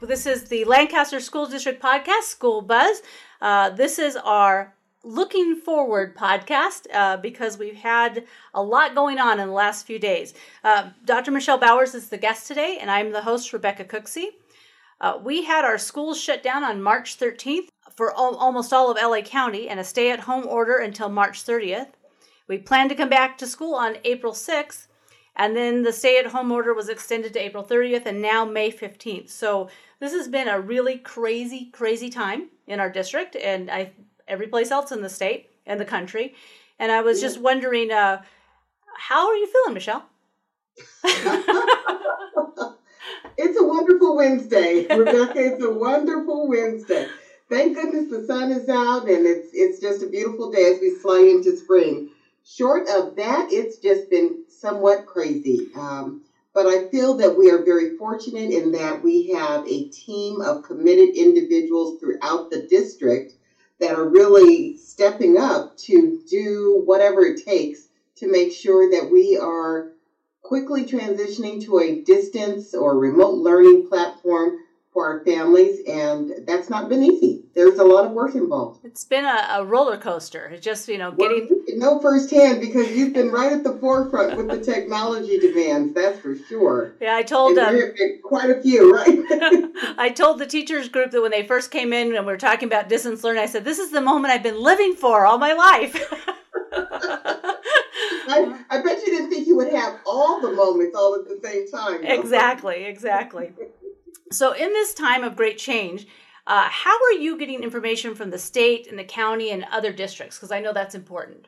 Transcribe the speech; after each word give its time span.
This 0.00 0.26
is 0.26 0.44
the 0.44 0.64
Lancaster 0.64 1.18
School 1.18 1.46
District 1.46 1.82
podcast, 1.82 2.22
School 2.22 2.62
Buzz. 2.62 3.02
Uh, 3.40 3.70
this 3.70 3.98
is 3.98 4.14
our 4.14 4.72
looking 5.02 5.56
forward 5.56 6.16
podcast 6.16 6.86
uh, 6.94 7.16
because 7.16 7.58
we've 7.58 7.74
had 7.74 8.24
a 8.54 8.62
lot 8.62 8.94
going 8.94 9.18
on 9.18 9.40
in 9.40 9.48
the 9.48 9.52
last 9.52 9.88
few 9.88 9.98
days. 9.98 10.34
Uh, 10.62 10.90
Dr. 11.04 11.32
Michelle 11.32 11.58
Bowers 11.58 11.96
is 11.96 12.10
the 12.10 12.16
guest 12.16 12.46
today, 12.46 12.78
and 12.80 12.92
I'm 12.92 13.10
the 13.10 13.22
host, 13.22 13.52
Rebecca 13.52 13.84
Cooksey. 13.84 14.26
Uh, 15.00 15.18
we 15.20 15.42
had 15.42 15.64
our 15.64 15.78
schools 15.78 16.20
shut 16.20 16.44
down 16.44 16.62
on 16.62 16.80
March 16.80 17.18
13th 17.18 17.66
for 17.96 18.16
al- 18.16 18.36
almost 18.36 18.72
all 18.72 18.92
of 18.92 18.98
LA 19.02 19.22
County 19.22 19.68
and 19.68 19.80
a 19.80 19.84
stay 19.84 20.12
at 20.12 20.20
home 20.20 20.46
order 20.46 20.78
until 20.78 21.08
March 21.08 21.44
30th. 21.44 21.88
We 22.46 22.58
plan 22.58 22.88
to 22.88 22.94
come 22.94 23.08
back 23.08 23.36
to 23.38 23.48
school 23.48 23.74
on 23.74 23.96
April 24.04 24.32
6th, 24.32 24.86
and 25.38 25.56
then 25.56 25.84
the 25.84 25.92
stay 25.92 26.18
at 26.18 26.26
home 26.26 26.50
order 26.50 26.74
was 26.74 26.88
extended 26.88 27.32
to 27.32 27.38
April 27.38 27.62
30th 27.64 28.06
and 28.06 28.20
now 28.20 28.44
May 28.44 28.72
15th. 28.72 29.30
So 29.30 29.70
this 30.00 30.12
has 30.12 30.26
been 30.26 30.48
a 30.48 30.60
really 30.60 30.98
crazy, 30.98 31.70
crazy 31.72 32.10
time 32.10 32.48
in 32.66 32.80
our 32.80 32.90
district 32.90 33.36
and 33.36 33.70
I 33.70 33.92
every 34.26 34.48
place 34.48 34.70
else 34.70 34.92
in 34.92 35.00
the 35.00 35.08
state 35.08 35.50
and 35.64 35.80
the 35.80 35.84
country. 35.84 36.34
And 36.78 36.92
I 36.92 37.00
was 37.02 37.20
just 37.20 37.40
wondering, 37.40 37.90
uh, 37.92 38.20
how 38.98 39.28
are 39.28 39.36
you 39.36 39.46
feeling, 39.46 39.74
Michelle? 39.74 40.04
it's 43.36 43.58
a 43.58 43.64
wonderful 43.64 44.16
Wednesday, 44.16 44.86
Rebecca. 44.90 45.32
It's 45.36 45.62
a 45.62 45.72
wonderful 45.72 46.48
Wednesday. 46.48 47.06
Thank 47.48 47.76
goodness 47.76 48.10
the 48.10 48.26
sun 48.26 48.50
is 48.52 48.68
out 48.68 49.08
and 49.08 49.24
it's 49.26 49.48
it's 49.54 49.80
just 49.80 50.02
a 50.02 50.06
beautiful 50.06 50.50
day 50.50 50.72
as 50.74 50.80
we 50.80 50.90
slide 50.96 51.24
into 51.26 51.56
spring. 51.56 52.10
Short 52.44 52.88
of 52.88 53.16
that, 53.16 53.48
it's 53.50 53.78
just 53.78 54.10
been 54.10 54.44
somewhat 54.60 55.06
crazy. 55.06 55.68
Um, 55.76 56.22
but 56.54 56.66
I 56.66 56.88
feel 56.88 57.16
that 57.18 57.36
we 57.38 57.50
are 57.50 57.62
very 57.62 57.96
fortunate 57.96 58.50
in 58.50 58.72
that 58.72 59.02
we 59.02 59.28
have 59.28 59.66
a 59.66 59.88
team 59.88 60.40
of 60.40 60.64
committed 60.64 61.14
individuals 61.14 62.00
throughout 62.00 62.50
the 62.50 62.62
district 62.62 63.34
that 63.80 63.94
are 63.94 64.08
really 64.08 64.76
stepping 64.76 65.38
up 65.38 65.76
to 65.76 66.20
do 66.28 66.82
whatever 66.84 67.24
it 67.24 67.44
takes 67.44 67.88
to 68.16 68.30
make 68.30 68.52
sure 68.52 68.90
that 68.90 69.10
we 69.12 69.38
are 69.38 69.92
quickly 70.42 70.84
transitioning 70.84 71.62
to 71.62 71.78
a 71.78 72.02
distance 72.02 72.74
or 72.74 72.98
remote 72.98 73.34
learning 73.34 73.86
platform 73.88 74.57
for 74.98 75.06
our 75.06 75.24
families, 75.24 75.78
and 75.86 76.44
that's 76.44 76.68
not 76.68 76.88
been 76.88 77.04
easy. 77.04 77.44
There's 77.54 77.78
a 77.78 77.84
lot 77.84 78.04
of 78.04 78.10
work 78.10 78.34
involved. 78.34 78.84
It's 78.84 79.04
been 79.04 79.24
a, 79.24 79.46
a 79.52 79.64
roller 79.64 79.96
coaster. 79.96 80.46
It's 80.46 80.64
just, 80.64 80.88
you 80.88 80.98
know, 80.98 81.12
getting. 81.12 81.46
Well, 81.48 81.78
know 81.78 82.00
firsthand 82.00 82.60
because 82.60 82.90
you've 82.90 83.12
been 83.12 83.30
right 83.30 83.52
at 83.52 83.62
the 83.62 83.74
forefront 83.74 84.36
with 84.36 84.48
the 84.48 84.58
technology 84.58 85.38
demands, 85.38 85.94
that's 85.94 86.18
for 86.18 86.34
sure. 86.34 86.96
Yeah, 87.00 87.14
I 87.14 87.22
told 87.22 87.56
them. 87.56 87.76
Um, 87.76 87.92
quite 88.24 88.50
a 88.50 88.60
few, 88.60 88.92
right? 88.92 89.06
I 89.98 90.10
told 90.10 90.40
the 90.40 90.46
teachers 90.46 90.88
group 90.88 91.12
that 91.12 91.22
when 91.22 91.30
they 91.30 91.46
first 91.46 91.70
came 91.70 91.92
in 91.92 92.16
and 92.16 92.26
we 92.26 92.32
were 92.32 92.36
talking 92.36 92.66
about 92.66 92.88
distance 92.88 93.22
learning, 93.22 93.44
I 93.44 93.46
said, 93.46 93.64
This 93.64 93.78
is 93.78 93.92
the 93.92 94.00
moment 94.00 94.34
I've 94.34 94.42
been 94.42 94.60
living 94.60 94.96
for 94.96 95.26
all 95.26 95.38
my 95.38 95.52
life. 95.52 96.12
I, 98.30 98.58
I 98.68 98.82
bet 98.82 98.98
you 99.06 99.16
didn't 99.16 99.30
think 99.30 99.46
you 99.46 99.56
would 99.56 99.72
have 99.72 100.00
all 100.04 100.40
the 100.40 100.52
moments 100.52 100.96
all 100.96 101.14
at 101.14 101.28
the 101.28 101.38
same 101.42 101.70
time. 101.70 102.02
Though. 102.02 102.08
Exactly, 102.08 102.84
exactly. 102.84 103.52
So, 104.30 104.52
in 104.52 104.72
this 104.72 104.94
time 104.94 105.24
of 105.24 105.36
great 105.36 105.58
change, 105.58 106.06
uh, 106.46 106.68
how 106.68 106.94
are 106.94 107.18
you 107.18 107.38
getting 107.38 107.62
information 107.62 108.14
from 108.14 108.30
the 108.30 108.38
state 108.38 108.86
and 108.88 108.98
the 108.98 109.04
county 109.04 109.50
and 109.50 109.64
other 109.70 109.92
districts? 109.92 110.36
Because 110.36 110.52
I 110.52 110.60
know 110.60 110.72
that's 110.72 110.94
important. 110.94 111.46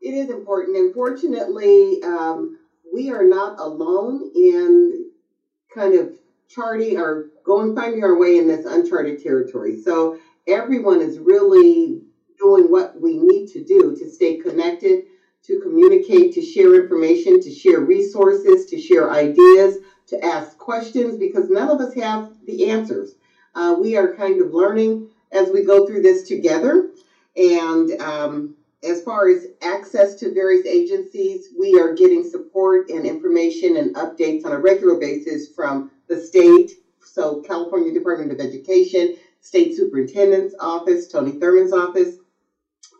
It 0.00 0.14
is 0.14 0.30
important. 0.30 0.76
Unfortunately, 0.76 2.02
um, 2.02 2.58
we 2.92 3.10
are 3.10 3.24
not 3.24 3.58
alone 3.58 4.30
in 4.34 5.10
kind 5.74 5.94
of 5.94 6.12
charting 6.48 6.98
or 6.98 7.30
going 7.44 7.74
finding 7.74 8.04
our 8.04 8.18
way 8.18 8.36
in 8.36 8.46
this 8.46 8.66
uncharted 8.66 9.22
territory. 9.22 9.80
So 9.80 10.18
everyone 10.46 11.00
is 11.00 11.18
really 11.18 12.02
doing 12.38 12.70
what 12.70 13.00
we 13.00 13.18
need 13.18 13.48
to 13.48 13.64
do 13.64 13.96
to 13.96 14.10
stay 14.10 14.36
connected, 14.36 15.04
to 15.44 15.60
communicate, 15.60 16.34
to 16.34 16.42
share 16.42 16.80
information, 16.80 17.40
to 17.40 17.50
share 17.50 17.80
resources, 17.80 18.66
to 18.66 18.80
share 18.80 19.10
ideas, 19.12 19.78
to 20.08 20.24
ask 20.24 20.58
questions 20.58 21.16
because 21.16 21.50
none 21.50 21.70
of 21.70 21.80
us 21.80 21.94
have 21.94 22.32
the 22.46 22.70
answers. 22.70 23.14
Uh, 23.54 23.76
we 23.80 23.96
are 23.96 24.14
kind 24.14 24.40
of 24.40 24.52
learning 24.52 25.08
as 25.30 25.50
we 25.50 25.64
go 25.64 25.86
through 25.86 26.02
this 26.02 26.28
together. 26.28 26.90
And 27.36 28.00
um, 28.00 28.56
as 28.84 29.02
far 29.02 29.28
as 29.28 29.46
access 29.62 30.14
to 30.16 30.34
various 30.34 30.66
agencies, 30.66 31.48
we 31.58 31.78
are 31.80 31.94
getting 31.94 32.28
support 32.28 32.90
and 32.90 33.06
information 33.06 33.76
and 33.76 33.94
updates 33.94 34.44
on 34.44 34.52
a 34.52 34.58
regular 34.58 34.98
basis 34.98 35.48
from 35.54 35.90
the 36.08 36.20
state. 36.20 36.72
So, 37.04 37.42
California 37.42 37.92
Department 37.92 38.32
of 38.32 38.40
Education, 38.40 39.16
State 39.40 39.76
Superintendent's 39.76 40.54
Office, 40.60 41.08
Tony 41.08 41.32
Thurmond's 41.32 41.72
office, 41.72 42.16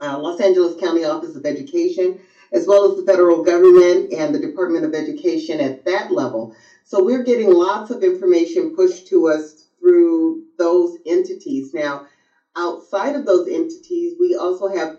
uh, 0.00 0.18
Los 0.18 0.40
Angeles 0.40 0.78
County 0.80 1.04
Office 1.04 1.36
of 1.36 1.46
Education, 1.46 2.20
as 2.52 2.66
well 2.66 2.90
as 2.90 2.96
the 2.96 3.10
federal 3.10 3.42
government 3.42 4.12
and 4.12 4.34
the 4.34 4.38
Department 4.38 4.84
of 4.84 4.94
Education 4.94 5.60
at 5.60 5.84
that 5.84 6.12
level. 6.12 6.54
So 6.84 7.04
we're 7.04 7.24
getting 7.24 7.52
lots 7.52 7.90
of 7.90 8.02
information 8.02 8.74
pushed 8.74 9.08
to 9.08 9.28
us 9.28 9.66
through 9.78 10.44
those 10.58 10.98
entities. 11.06 11.72
Now, 11.74 12.06
outside 12.56 13.16
of 13.16 13.26
those 13.26 13.48
entities, 13.48 14.14
we 14.18 14.36
also 14.36 14.68
have 14.68 14.98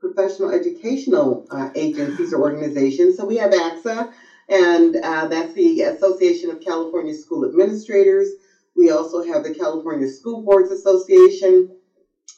professional 0.00 0.50
educational 0.50 1.46
uh, 1.50 1.70
agencies 1.74 2.32
or 2.32 2.42
organizations. 2.42 3.16
So 3.16 3.24
we 3.24 3.38
have 3.38 3.52
ACSA, 3.52 4.12
and 4.48 4.96
uh, 4.96 5.28
that's 5.28 5.54
the 5.54 5.82
Association 5.82 6.50
of 6.50 6.60
California 6.60 7.14
School 7.14 7.44
Administrators. 7.46 8.28
We 8.76 8.90
also 8.90 9.22
have 9.24 9.44
the 9.44 9.54
California 9.54 10.08
School 10.08 10.42
Boards 10.42 10.70
Association. 10.70 11.76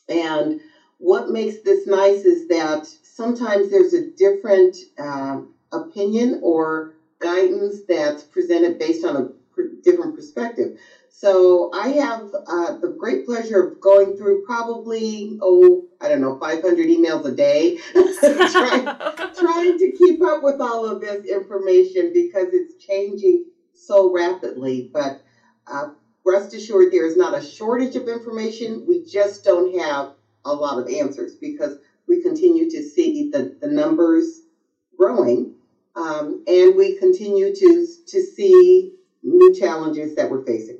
And 0.09 0.61
what 0.99 1.31
makes 1.31 1.63
this 1.63 1.87
nice 1.87 2.25
is 2.25 2.49
that 2.49 2.87
sometimes 2.87 3.71
there's 3.71 3.95
a 3.95 4.11
different 4.11 4.77
uh, 4.99 5.41
opinion 5.73 6.41
or 6.43 6.96
guidance 7.19 7.81
that's 7.89 8.23
presented 8.23 8.79
based 8.79 9.05
on 9.05 9.17
a 9.17 9.29
different 9.83 10.15
perspective. 10.15 10.79
So 11.09 11.71
I 11.73 11.89
have 11.89 12.31
uh, 12.47 12.77
the 12.77 12.95
great 12.99 13.25
pleasure 13.25 13.69
of 13.69 13.81
going 13.81 14.19
through 14.19 14.45
probably, 14.45 15.39
oh, 15.41 15.87
I 16.01 16.09
don't 16.09 16.21
know, 16.21 16.39
500 16.39 16.63
emails 16.89 17.25
a 17.25 17.33
day, 17.33 17.79
trying, 18.21 18.85
trying 19.39 19.79
to 19.79 19.93
keep 19.97 20.23
up 20.23 20.43
with 20.43 20.61
all 20.61 20.85
of 20.85 21.01
this 21.01 21.25
information 21.25 22.13
because 22.13 22.49
it's 22.53 22.85
changing 22.85 23.47
so 23.73 24.13
rapidly. 24.13 24.91
But 24.93 25.23
uh, 25.67 25.89
rest 26.25 26.53
assured, 26.53 26.93
there 26.93 27.07
is 27.07 27.17
not 27.17 27.37
a 27.37 27.43
shortage 27.43 27.97
of 27.97 28.09
information. 28.09 28.85
We 28.87 29.05
just 29.07 29.43
don't 29.43 29.79
have 29.81 30.13
a 30.45 30.53
lot 30.53 30.79
of 30.79 30.89
answers 30.89 31.35
because 31.35 31.79
we 32.07 32.23
continue 32.23 32.71
to 32.71 32.83
see 32.83 33.31
the, 33.31 33.57
the 33.61 33.69
numbers 33.69 34.43
growing 34.99 35.56
um, 35.97 36.45
and 36.47 36.77
we 36.77 36.97
continue 36.99 37.55
to, 37.55 37.87
to 38.07 38.23
see 38.23 38.93
new 39.23 39.55
challenges 39.55 40.15
that 40.15 40.31
we're 40.31 40.45
facing. 40.45 40.79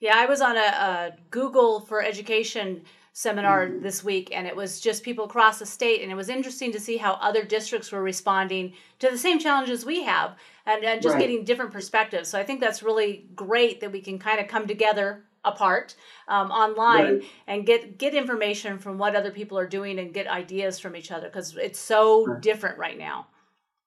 Yeah, 0.00 0.16
I 0.16 0.26
was 0.26 0.40
on 0.40 0.56
a, 0.56 0.60
a 0.60 1.10
Google 1.30 1.80
for 1.80 2.02
Education 2.02 2.82
seminar 3.12 3.66
mm-hmm. 3.66 3.82
this 3.82 4.02
week, 4.02 4.30
and 4.32 4.46
it 4.46 4.56
was 4.56 4.80
just 4.80 5.02
people 5.02 5.24
across 5.24 5.58
the 5.58 5.66
state, 5.66 6.02
and 6.02 6.10
it 6.10 6.14
was 6.14 6.28
interesting 6.28 6.72
to 6.72 6.80
see 6.80 6.96
how 6.96 7.12
other 7.14 7.44
districts 7.44 7.92
were 7.92 8.02
responding 8.02 8.72
to 8.98 9.10
the 9.10 9.18
same 9.18 9.38
challenges 9.38 9.84
we 9.84 10.02
have, 10.04 10.36
and, 10.66 10.84
and 10.84 11.02
just 11.02 11.14
right. 11.14 11.20
getting 11.20 11.44
different 11.44 11.72
perspectives. 11.72 12.28
So 12.28 12.38
I 12.38 12.44
think 12.44 12.60
that's 12.60 12.82
really 12.82 13.26
great 13.34 13.80
that 13.80 13.92
we 13.92 14.00
can 14.00 14.18
kind 14.18 14.40
of 14.40 14.48
come 14.48 14.66
together 14.66 15.24
apart 15.44 15.96
um, 16.28 16.50
online 16.50 17.04
right. 17.04 17.24
and 17.46 17.66
get 17.66 17.96
get 17.96 18.14
information 18.14 18.78
from 18.78 18.98
what 18.98 19.16
other 19.16 19.30
people 19.30 19.58
are 19.58 19.66
doing 19.66 19.98
and 19.98 20.12
get 20.12 20.26
ideas 20.26 20.78
from 20.78 20.94
each 20.94 21.10
other 21.10 21.28
because 21.28 21.56
it's 21.56 21.78
so 21.78 22.26
right. 22.26 22.42
different 22.42 22.76
right 22.76 22.98
now. 22.98 23.26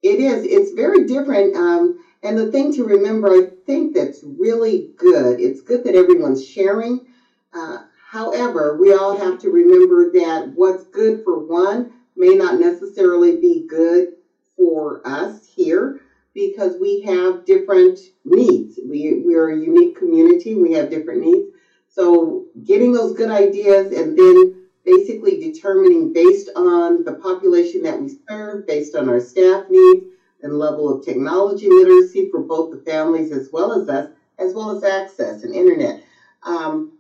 It 0.03 0.19
is. 0.19 0.43
It's 0.43 0.71
very 0.73 1.05
different. 1.05 1.55
Um, 1.55 2.03
and 2.21 2.37
the 2.37 2.51
thing 2.51 2.73
to 2.73 2.83
remember, 2.83 3.29
I 3.29 3.49
think 3.65 3.95
that's 3.95 4.19
really 4.23 4.91
good. 4.97 5.39
It's 5.39 5.61
good 5.61 5.85
that 5.85 5.95
everyone's 5.95 6.45
sharing. 6.45 7.07
Uh, 7.53 7.79
however, 8.11 8.77
we 8.77 8.93
all 8.93 9.17
have 9.17 9.39
to 9.39 9.49
remember 9.49 10.11
that 10.11 10.51
what's 10.55 10.83
good 10.85 11.23
for 11.23 11.39
one 11.39 11.93
may 12.17 12.35
not 12.35 12.59
necessarily 12.59 13.37
be 13.37 13.65
good 13.67 14.09
for 14.57 15.01
us 15.07 15.47
here 15.47 16.01
because 16.33 16.75
we 16.79 17.01
have 17.01 17.45
different 17.45 17.99
needs. 18.25 18.79
We, 18.85 19.21
we're 19.23 19.51
a 19.51 19.59
unique 19.59 19.97
community, 19.97 20.55
we 20.55 20.73
have 20.73 20.89
different 20.89 21.21
needs. 21.21 21.47
So, 21.87 22.45
getting 22.63 22.91
those 22.91 23.13
good 23.13 23.29
ideas 23.29 23.91
and 23.91 24.17
then 24.17 24.62
basically 24.85 25.39
determining 25.39 26.13
based 26.13 26.49
on 26.55 27.03
the 27.03 27.13
population 27.13 27.83
that 27.83 27.99
we 27.99 28.17
serve, 28.27 28.67
based 28.67 28.95
on 28.95 29.09
our 29.09 29.19
staff 29.19 29.65
needs 29.69 30.05
and 30.41 30.59
level 30.59 30.93
of 30.93 31.05
technology 31.05 31.69
literacy 31.69 32.29
for 32.29 32.41
both 32.41 32.71
the 32.71 32.91
families 32.91 33.31
as 33.31 33.49
well 33.51 33.81
as 33.81 33.87
us, 33.87 34.09
as 34.37 34.53
well 34.53 34.75
as 34.75 34.83
access 34.83 35.43
and 35.43 35.55
internet. 35.55 36.03
Um, 36.43 36.97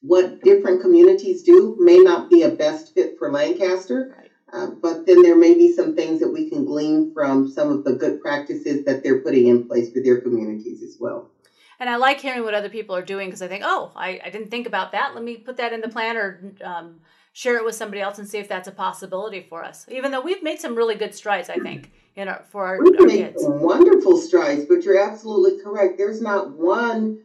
what 0.00 0.42
different 0.42 0.82
communities 0.82 1.42
do 1.42 1.76
may 1.78 1.98
not 1.98 2.28
be 2.28 2.42
a 2.42 2.50
best 2.50 2.94
fit 2.94 3.18
for 3.18 3.30
Lancaster, 3.30 4.16
uh, 4.52 4.68
but 4.80 5.06
then 5.06 5.22
there 5.22 5.36
may 5.36 5.54
be 5.54 5.72
some 5.72 5.94
things 5.94 6.20
that 6.20 6.30
we 6.30 6.48
can 6.48 6.64
glean 6.64 7.12
from 7.12 7.48
some 7.48 7.70
of 7.70 7.84
the 7.84 7.94
good 7.94 8.20
practices 8.20 8.84
that 8.84 9.02
they're 9.02 9.20
putting 9.20 9.48
in 9.48 9.66
place 9.66 9.92
for 9.92 10.00
their 10.00 10.20
communities 10.20 10.82
as 10.82 10.96
well. 11.00 11.30
And 11.78 11.90
I 11.90 11.96
like 11.96 12.20
hearing 12.20 12.42
what 12.44 12.54
other 12.54 12.68
people 12.68 12.96
are 12.96 13.02
doing 13.02 13.28
because 13.28 13.42
I 13.42 13.48
think, 13.48 13.62
oh, 13.66 13.92
I, 13.94 14.20
I 14.24 14.30
didn't 14.30 14.50
think 14.50 14.66
about 14.66 14.92
that. 14.92 15.14
Let 15.14 15.22
me 15.22 15.36
put 15.36 15.56
that 15.58 15.72
in 15.72 15.80
the 15.80 15.88
plan 15.88 16.16
or 16.16 16.52
um, 16.64 17.00
share 17.32 17.56
it 17.56 17.64
with 17.64 17.74
somebody 17.74 18.00
else 18.00 18.18
and 18.18 18.26
see 18.28 18.38
if 18.38 18.48
that's 18.48 18.68
a 18.68 18.72
possibility 18.72 19.44
for 19.48 19.62
us. 19.62 19.84
Even 19.90 20.10
though 20.10 20.22
we've 20.22 20.42
made 20.42 20.58
some 20.58 20.74
really 20.74 20.94
good 20.94 21.14
strides, 21.14 21.50
I 21.50 21.56
think, 21.58 21.92
in 22.14 22.28
our, 22.28 22.44
for 22.48 22.66
our, 22.66 22.82
We've 22.82 22.98
our 22.98 23.06
made 23.06 23.18
kids. 23.34 23.42
wonderful 23.44 24.16
strides, 24.16 24.64
but 24.64 24.84
you're 24.84 24.98
absolutely 24.98 25.62
correct. 25.62 25.98
There's 25.98 26.22
not 26.22 26.52
one 26.52 27.18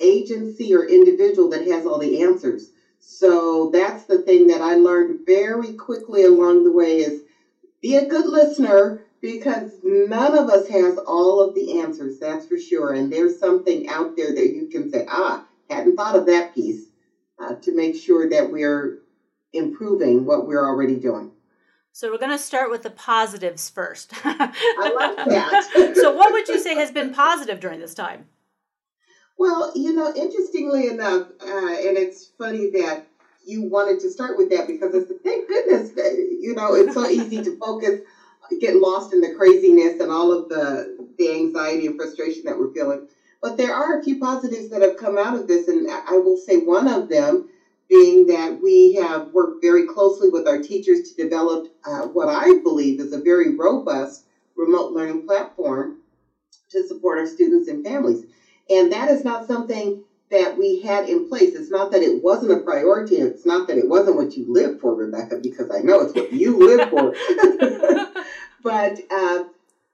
agency 0.00 0.72
or 0.74 0.86
individual 0.86 1.50
that 1.50 1.66
has 1.66 1.84
all 1.84 1.98
the 1.98 2.22
answers. 2.22 2.70
So 3.00 3.70
that's 3.72 4.04
the 4.04 4.18
thing 4.22 4.46
that 4.48 4.60
I 4.60 4.74
learned 4.74 5.26
very 5.26 5.72
quickly 5.72 6.24
along 6.24 6.62
the 6.64 6.72
way 6.72 6.98
is 6.98 7.22
be 7.80 7.96
a 7.96 8.06
good 8.06 8.26
listener 8.26 9.02
because 9.20 9.72
none 9.82 10.36
of 10.36 10.48
us 10.48 10.68
has 10.68 10.98
all 10.98 11.40
of 11.40 11.54
the 11.54 11.80
answers, 11.80 12.18
that's 12.18 12.46
for 12.46 12.58
sure. 12.58 12.92
And 12.92 13.12
there's 13.12 13.38
something 13.38 13.88
out 13.88 14.16
there 14.16 14.34
that 14.34 14.52
you 14.54 14.68
can 14.70 14.90
say, 14.90 15.06
ah, 15.08 15.44
hadn't 15.68 15.96
thought 15.96 16.16
of 16.16 16.26
that 16.26 16.54
piece 16.54 16.84
uh, 17.38 17.54
to 17.56 17.74
make 17.74 17.96
sure 17.96 18.28
that 18.30 18.50
we're 18.50 18.98
improving 19.52 20.24
what 20.24 20.46
we're 20.46 20.66
already 20.66 20.96
doing. 20.96 21.32
So 21.92 22.12
we're 22.12 22.18
going 22.18 22.30
to 22.30 22.38
start 22.38 22.70
with 22.70 22.82
the 22.82 22.90
positives 22.90 23.68
first. 23.68 24.12
I 24.24 25.14
like 25.16 25.26
that. 25.28 25.92
so 25.96 26.14
what 26.14 26.32
would 26.32 26.46
you 26.48 26.60
say 26.60 26.74
has 26.76 26.92
been 26.92 27.12
positive 27.12 27.58
during 27.58 27.80
this 27.80 27.94
time? 27.94 28.26
Well, 29.36 29.72
you 29.74 29.94
know, 29.94 30.12
interestingly 30.14 30.88
enough, 30.88 31.28
uh, 31.40 31.46
and 31.46 31.96
it's 31.96 32.30
funny 32.38 32.70
that 32.70 33.06
you 33.44 33.62
wanted 33.62 34.00
to 34.00 34.10
start 34.10 34.36
with 34.36 34.50
that 34.50 34.66
because 34.66 34.94
it's 34.94 35.10
thank 35.22 35.48
goodness 35.48 35.90
that, 35.90 36.12
you 36.40 36.54
know 36.54 36.74
it's 36.74 36.94
so 36.94 37.08
easy 37.08 37.42
to 37.42 37.56
focus, 37.56 38.00
get 38.56 38.76
lost 38.76 39.12
in 39.12 39.20
the 39.20 39.34
craziness 39.34 40.00
and 40.00 40.10
all 40.10 40.32
of 40.32 40.48
the 40.48 40.96
the 41.18 41.30
anxiety 41.32 41.86
and 41.86 41.96
frustration 41.96 42.44
that 42.44 42.58
we're 42.58 42.72
feeling. 42.72 43.06
But 43.40 43.56
there 43.56 43.74
are 43.74 43.98
a 43.98 44.02
few 44.02 44.18
positives 44.18 44.70
that 44.70 44.82
have 44.82 44.96
come 44.96 45.16
out 45.18 45.38
of 45.38 45.46
this, 45.46 45.68
and 45.68 45.88
I 45.88 46.18
will 46.18 46.36
say 46.36 46.58
one 46.58 46.88
of 46.88 47.08
them 47.08 47.48
being 47.88 48.26
that 48.26 48.60
we 48.60 48.94
have 48.94 49.28
worked 49.32 49.62
very 49.62 49.86
closely 49.86 50.28
with 50.28 50.46
our 50.46 50.60
teachers 50.60 51.10
to 51.10 51.22
develop 51.22 51.68
uh, 51.86 52.02
what 52.06 52.28
I 52.28 52.58
believe 52.62 53.00
is 53.00 53.12
a 53.12 53.20
very 53.20 53.56
robust 53.56 54.24
remote 54.56 54.92
learning 54.92 55.24
platform 55.24 55.98
to 56.70 56.86
support 56.86 57.18
our 57.18 57.26
students 57.26 57.68
and 57.68 57.84
families. 57.84 58.26
And 58.68 58.92
that 58.92 59.08
is 59.08 59.24
not 59.24 59.46
something 59.46 60.02
that 60.30 60.58
we 60.58 60.80
had 60.82 61.08
in 61.08 61.28
place. 61.28 61.54
It's 61.54 61.70
not 61.70 61.90
that 61.92 62.02
it 62.02 62.22
wasn't 62.22 62.52
a 62.52 62.62
priority. 62.62 63.16
It's 63.16 63.46
not 63.46 63.66
that 63.68 63.78
it 63.78 63.88
wasn't 63.88 64.16
what 64.16 64.36
you 64.36 64.44
live 64.52 64.80
for, 64.80 64.94
Rebecca, 64.94 65.38
because 65.42 65.70
I 65.70 65.78
know 65.78 66.00
it's 66.00 66.14
what 66.14 66.32
you 66.32 66.58
live 66.58 66.90
for. 66.90 67.14
but 68.62 69.00
uh, 69.10 69.40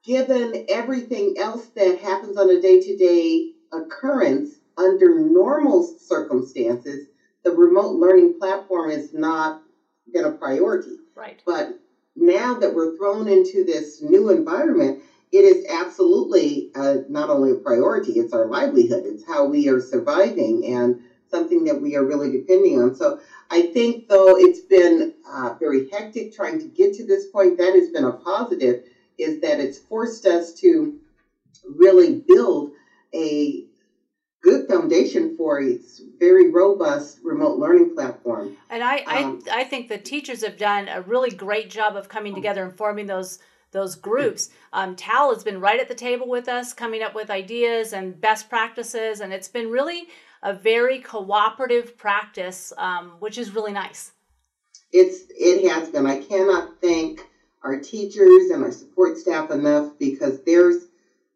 given 0.05 0.55
everything 0.69 1.35
else 1.39 1.69
that 1.77 1.99
happens 1.99 2.37
on 2.39 2.51
a 2.51 2.61
day 2.61 2.79
to 2.81 2.97
day 2.97 3.49
occurrence 3.73 4.61
under 4.79 5.15
normal 5.15 5.83
circumstances, 5.83 7.09
the 7.45 7.53
remote 7.53 7.95
learning 7.97 8.35
platform 8.39 8.91
is 8.91 9.13
not 9.13 9.59
been 10.13 10.25
a 10.25 10.31
priority. 10.31 10.97
Right. 11.17 11.43
But 11.47 11.79
now 12.17 12.55
that 12.57 12.75
we're 12.75 12.95
thrown 12.97 13.29
into 13.29 13.65
this 13.65 14.03
new 14.03 14.31
environment, 14.31 14.99
it 15.33 15.45
is 15.45 15.65
absolutely 15.71 16.71
uh, 16.75 16.99
not 17.09 17.31
only 17.31 17.51
a 17.51 17.57
priority, 17.57 18.13
it's 18.15 18.33
our 18.35 18.47
livelihood. 18.47 19.05
It's 19.05 19.25
how 19.25 19.47
we 19.47 19.69
are 19.69 19.81
surviving 19.81 20.65
and 20.67 20.97
something 21.27 21.65
that 21.65 21.81
we 21.81 21.97
are 21.97 22.05
really 22.05 22.31
depending 22.31 22.81
on. 22.81 22.95
So 22.95 23.19
I 23.51 23.63
think, 23.63 24.09
though 24.09 24.37
it's 24.37 24.61
been 24.61 25.15
uh, 25.29 25.55
very 25.61 25.89
hectic 25.91 26.35
trying 26.35 26.59
to 26.61 26.67
get 26.67 26.95
to 26.95 27.07
this 27.07 27.27
point, 27.29 27.59
that 27.59 27.75
has 27.75 27.91
been 27.91 28.05
a 28.05 28.13
positive, 28.13 28.85
is 29.19 29.41
that 29.41 29.61
it's 29.61 29.79
forced 29.79 30.27
us 30.27 30.53
to 30.55 30.99
really 31.77 32.25
build 32.27 32.73
a 33.15 33.65
good 34.43 34.69
foundation 34.69 35.37
for 35.37 35.63
a 35.63 35.79
very 36.19 36.51
robust 36.51 37.21
remote 37.25 37.59
learning 37.59 37.95
platform. 37.95 38.57
And 38.69 38.83
I, 38.83 38.99
Um, 39.05 39.43
I, 39.51 39.61
I 39.61 39.65
think 39.65 39.89
the 39.89 39.99
teachers 39.99 40.45
have 40.45 40.59
done 40.59 40.89
a 40.89 41.01
really 41.01 41.31
great 41.31 41.71
job 41.71 41.97
of 41.97 42.09
coming 42.09 42.35
together 42.35 42.65
and 42.65 42.77
forming 42.77 43.07
those 43.07 43.39
those 43.71 43.97
groups. 43.97 44.51
Um, 44.73 44.95
Tal 44.95 45.35
has 45.35 45.43
been 45.43 45.61
right 45.61 45.81
at 45.81 45.89
the 45.89 45.97
table 45.97 46.29
with 46.29 46.49
us, 46.49 46.73
coming 46.73 47.03
up 47.03 47.13
with 47.13 47.29
ideas 47.29 47.93
and 47.93 48.21
best 48.21 48.49
practices, 48.49 49.21
and 49.21 49.33
it's 49.33 49.49
been 49.49 49.69
really 49.69 50.07
a 50.45 50.53
very 50.53 51.01
cooperative 51.01 51.97
practice, 51.97 52.73
um, 52.77 53.17
which 53.19 53.39
is 53.39 53.55
really 53.55 53.73
nice. 53.73 54.13
It's 54.93 55.25
it 55.31 55.69
has 55.69 55.89
been. 55.89 56.07
I 56.07 56.21
cannot 56.23 56.81
thank 56.81 57.27
our 57.63 57.81
teachers 57.81 58.51
and 58.51 58.63
our 58.63 58.71
support 58.71 59.17
staff 59.17 59.51
enough 59.51 59.93
because 59.99 60.45
there's 60.45 60.85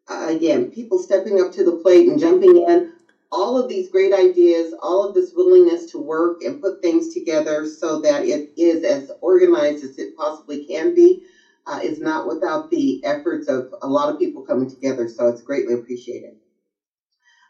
uh, 0.07 0.27
again 0.29 0.71
people 0.71 0.99
stepping 0.99 1.41
up 1.41 1.51
to 1.53 1.65
the 1.65 1.77
plate 1.77 2.07
and 2.07 2.19
jumping 2.19 2.55
in. 2.55 2.93
All 3.31 3.61
of 3.61 3.69
these 3.69 3.91
great 3.91 4.13
ideas, 4.13 4.73
all 4.81 5.07
of 5.07 5.13
this 5.13 5.33
willingness 5.35 5.91
to 5.91 5.99
work 5.99 6.41
and 6.41 6.61
put 6.61 6.81
things 6.81 7.13
together 7.13 7.67
so 7.67 8.01
that 8.01 8.25
it 8.25 8.51
is 8.57 8.83
as 8.83 9.11
organized 9.21 9.83
as 9.83 9.99
it 9.99 10.17
possibly 10.17 10.65
can 10.65 10.95
be, 10.95 11.23
uh, 11.67 11.79
is 11.83 11.99
not 11.99 12.27
without 12.27 12.71
the 12.71 13.05
efforts 13.05 13.47
of 13.47 13.71
a 13.83 13.87
lot 13.87 14.11
of 14.11 14.17
people 14.17 14.41
coming 14.41 14.67
together. 14.67 15.07
So 15.07 15.27
it's 15.27 15.43
greatly 15.43 15.75
appreciated. 15.75 16.37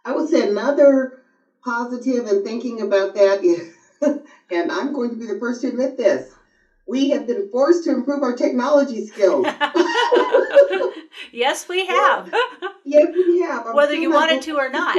I 0.03 0.11
would 0.11 0.27
say 0.27 0.49
another 0.49 1.18
positive 1.63 2.25
and 2.25 2.43
thinking 2.43 2.81
about 2.81 3.13
that, 3.15 3.41
and 4.51 4.71
I'm 4.71 4.93
going 4.93 5.11
to 5.11 5.15
be 5.15 5.25
the 5.25 5.39
first 5.39 5.61
to 5.61 5.67
admit 5.69 5.97
this, 5.97 6.31
we 6.87 7.09
have 7.11 7.27
been 7.27 7.49
forced 7.49 7.83
to 7.83 7.91
improve 7.91 8.23
our 8.23 8.35
technology 8.35 9.05
skills. 9.05 9.45
yes, 11.31 11.69
we 11.69 11.85
have. 11.85 12.33
yes, 12.83 13.07
we 13.15 13.41
have. 13.41 13.67
I'm 13.67 13.75
Whether 13.75 13.95
you 13.95 14.11
wanted 14.11 14.41
to 14.43 14.57
or 14.57 14.69
not. 14.69 14.97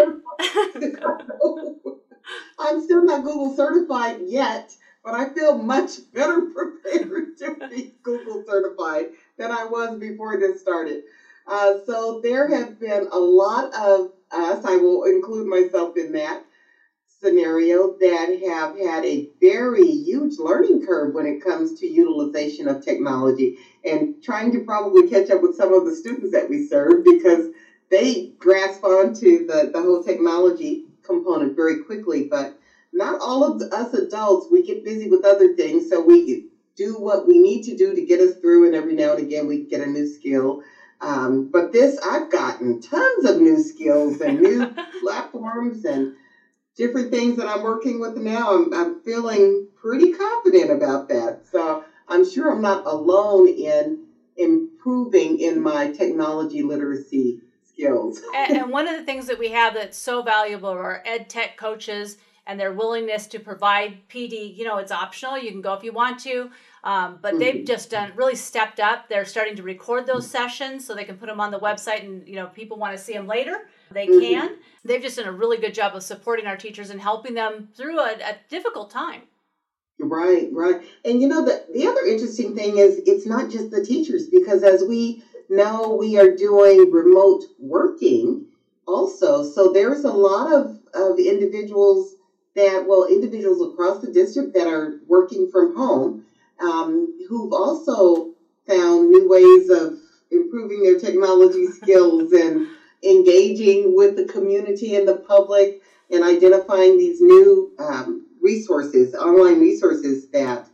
I'm 2.59 2.83
still 2.83 3.05
not 3.05 3.25
Google 3.25 3.57
certified 3.57 4.21
yet, 4.27 4.73
but 5.03 5.15
I 5.15 5.31
feel 5.31 5.59
much 5.59 6.13
better 6.13 6.43
prepared 6.43 7.37
to 7.39 7.69
be 7.69 7.95
Google 8.03 8.45
certified 8.47 9.07
than 9.37 9.51
I 9.51 9.65
was 9.65 9.99
before 9.99 10.39
this 10.39 10.61
started. 10.61 11.03
Uh, 11.47 11.79
so 11.87 12.21
there 12.23 12.47
have 12.49 12.79
been 12.79 13.09
a 13.11 13.19
lot 13.19 13.75
of 13.75 14.13
us, 14.31 14.65
I 14.65 14.77
will 14.77 15.05
include 15.05 15.47
myself 15.47 15.97
in 15.97 16.13
that 16.13 16.45
scenario, 17.23 17.97
that 17.99 18.41
have 18.47 18.79
had 18.79 19.05
a 19.05 19.29
very 19.41 19.87
huge 19.87 20.39
learning 20.39 20.85
curve 20.87 21.15
when 21.15 21.27
it 21.27 21.45
comes 21.45 21.79
to 21.79 21.87
utilization 21.87 22.69
of 22.69 22.85
technology 22.85 23.59
and 23.85 24.23
trying 24.23 24.53
to 24.53 24.65
probably 24.65 25.09
catch 25.09 25.31
up 25.31 25.43
with 25.43 25.55
some 25.55 25.73
of 25.75 25.85
the 25.85 25.95
students 25.95 26.33
that 26.33 26.49
we 26.49 26.67
serve 26.67 27.05
because 27.05 27.49
they 27.91 28.33
grasp 28.39 28.85
onto 28.85 29.47
the, 29.47 29.71
the 29.73 29.83
whole 29.83 30.03
technology 30.03 30.87
component 31.03 31.55
very 31.57 31.83
quickly. 31.85 32.25
But 32.25 32.59
not 32.93 33.21
all 33.21 33.45
of 33.45 33.61
us 33.73 33.95
adults, 33.95 34.47
we 34.51 34.63
get 34.63 34.85
busy 34.85 35.09
with 35.09 35.25
other 35.25 35.55
things, 35.55 35.89
so 35.89 36.01
we 36.01 36.47
do 36.77 36.99
what 36.99 37.27
we 37.27 37.39
need 37.39 37.63
to 37.65 37.77
do 37.77 37.95
to 37.95 38.05
get 38.05 38.21
us 38.21 38.37
through, 38.37 38.67
and 38.67 38.75
every 38.75 38.95
now 38.95 39.13
and 39.13 39.21
again 39.21 39.47
we 39.47 39.65
get 39.65 39.81
a 39.81 39.87
new 39.87 40.07
skill. 40.07 40.63
Um, 41.01 41.51
but 41.51 41.73
this, 41.73 41.99
I've 41.99 42.31
gotten 42.31 42.81
tons 42.81 43.25
of 43.25 43.41
new 43.41 43.59
skills 43.63 44.21
and 44.21 44.41
new 44.41 44.75
platforms 45.03 45.85
and 45.85 46.15
different 46.81 47.11
things 47.11 47.37
that 47.37 47.47
I'm 47.47 47.63
working 47.63 48.01
with 48.01 48.17
now. 48.17 48.55
I'm, 48.55 48.73
I'm 48.73 49.01
feeling 49.03 49.69
pretty 49.77 50.15
confident 50.15 50.71
about 50.71 51.09
that. 51.09 51.43
So 51.53 51.85
I'm 52.09 52.29
sure 52.29 52.51
I'm 52.51 52.63
not 52.63 52.87
alone 52.87 53.49
in 53.49 54.07
improving 54.39 55.39
in 55.41 55.61
my 55.61 55.93
technology 55.93 56.63
literacy 56.63 57.41
skills. 57.63 58.23
and, 58.35 58.57
and 58.57 58.71
one 58.71 58.89
of 58.89 58.97
the 58.97 59.05
things 59.05 59.27
that 59.27 59.39
we 59.39 59.51
have 59.51 59.75
that's 59.75 59.99
so 59.99 60.23
valuable 60.23 60.71
are 60.71 61.03
ed 61.05 61.29
tech 61.29 61.59
coaches 61.59 62.17
and 62.47 62.59
their 62.59 62.73
willingness 62.73 63.27
to 63.27 63.39
provide 63.39 63.99
PD. 64.09 64.57
You 64.57 64.65
know, 64.65 64.79
it's 64.79 64.91
optional. 64.91 65.37
You 65.37 65.51
can 65.51 65.61
go 65.61 65.75
if 65.75 65.85
you 65.85 65.93
want 65.93 66.19
to. 66.21 66.51
Um, 66.83 67.19
but 67.21 67.39
they've 67.39 67.57
Mhm. 67.57 67.67
just 67.67 67.91
done 67.91 68.13
really 68.17 68.35
stepped 68.35 68.81
up. 68.81 69.09
They're 69.09 69.27
starting 69.27 69.57
to 69.57 69.63
record 69.63 70.07
those 70.07 70.27
sessions 70.27 70.87
so 70.87 70.95
they 70.95 71.05
can 71.05 71.19
put 71.19 71.27
them 71.27 71.41
on 71.41 71.51
the 71.51 71.59
website, 71.59 72.05
and 72.05 72.27
you 72.27 72.37
know, 72.37 72.47
people 72.47 72.79
want 72.79 72.97
to 72.97 73.03
see 73.03 73.13
them 73.13 73.27
later. 73.27 73.69
They 73.93 74.07
Mhm. 74.07 74.21
can. 74.21 74.57
They've 74.85 75.03
just 75.03 75.17
done 75.17 75.27
a 75.29 75.33
really 75.33 75.59
good 75.59 75.75
job 75.75 75.95
of 75.95 76.03
supporting 76.03 76.47
our 76.47 76.57
teachers 76.57 76.91
and 76.91 77.01
helping 77.01 77.35
them 77.35 77.69
through 77.75 77.99
a, 77.99 78.13
a 78.13 78.37
difficult 78.49 78.91
time. 78.91 79.23
Right, 79.99 80.49
right. 80.53 80.81
And 81.05 81.21
you 81.21 81.29
know, 81.29 81.45
the, 81.45 81.65
the 81.75 81.87
other 81.87 82.07
interesting 82.07 82.55
thing 82.57 82.79
is 82.79 83.03
it's 83.05 83.27
not 83.27 83.51
just 83.51 83.71
the 83.71 83.85
teachers, 83.85 84.29
because 84.29 84.63
as 84.63 84.83
we 84.83 85.23
know, 85.51 85.97
we 85.97 86.19
are 86.19 86.35
doing 86.35 86.91
remote 86.91 87.45
working 87.59 88.47
also. 88.87 89.45
So 89.45 89.73
there's 89.73 90.05
a 90.05 90.13
lot 90.13 90.53
of, 90.53 90.79
of 90.95 91.19
individuals 91.19 92.15
that, 92.55 92.87
well, 92.89 93.07
individuals 93.07 93.61
across 93.61 94.01
the 94.01 94.11
district 94.11 94.55
that 94.55 94.67
are 94.67 95.01
working 95.07 95.51
from 95.51 95.77
home 95.77 96.25
um, 96.61 97.19
who've 97.29 97.53
also 97.53 98.35
found 98.67 99.11
new 99.11 99.29
ways 99.29 99.71
of 99.71 99.99
improving 100.31 100.83
their 100.83 100.99
technology 100.99 101.67
skills 101.67 102.33
and 102.33 102.69
engaging 103.03 103.97
with 103.97 104.17
the 104.17 104.25
community 104.27 104.95
and 104.95 105.09
the 105.09 105.17
public 105.17 105.83
and 106.11 106.25
identifying 106.25 106.99
these 106.99 107.21
new 107.21 107.73
um, 107.79 108.27
resources, 108.41 109.15
online 109.15 109.61
resources 109.61 110.29
that 110.31 110.69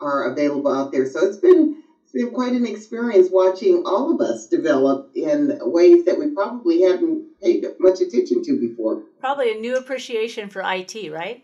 are 0.00 0.32
available 0.32 0.72
out 0.72 0.92
there. 0.92 1.06
So 1.06 1.26
it's 1.26 1.38
been 1.38 1.82
it's 2.02 2.12
been 2.12 2.34
quite 2.34 2.52
an 2.52 2.66
experience 2.66 3.28
watching 3.30 3.84
all 3.86 4.14
of 4.14 4.20
us 4.20 4.46
develop 4.46 5.10
in 5.14 5.58
ways 5.62 6.04
that 6.04 6.18
we 6.18 6.30
probably 6.30 6.82
hadn't 6.82 7.40
paid 7.40 7.64
much 7.78 8.00
attention 8.00 8.42
to 8.44 8.60
before. 8.60 9.02
Probably 9.20 9.52
a 9.52 9.60
new 9.60 9.76
appreciation 9.76 10.50
for 10.50 10.62
IT, 10.64 11.10
right? 11.10 11.42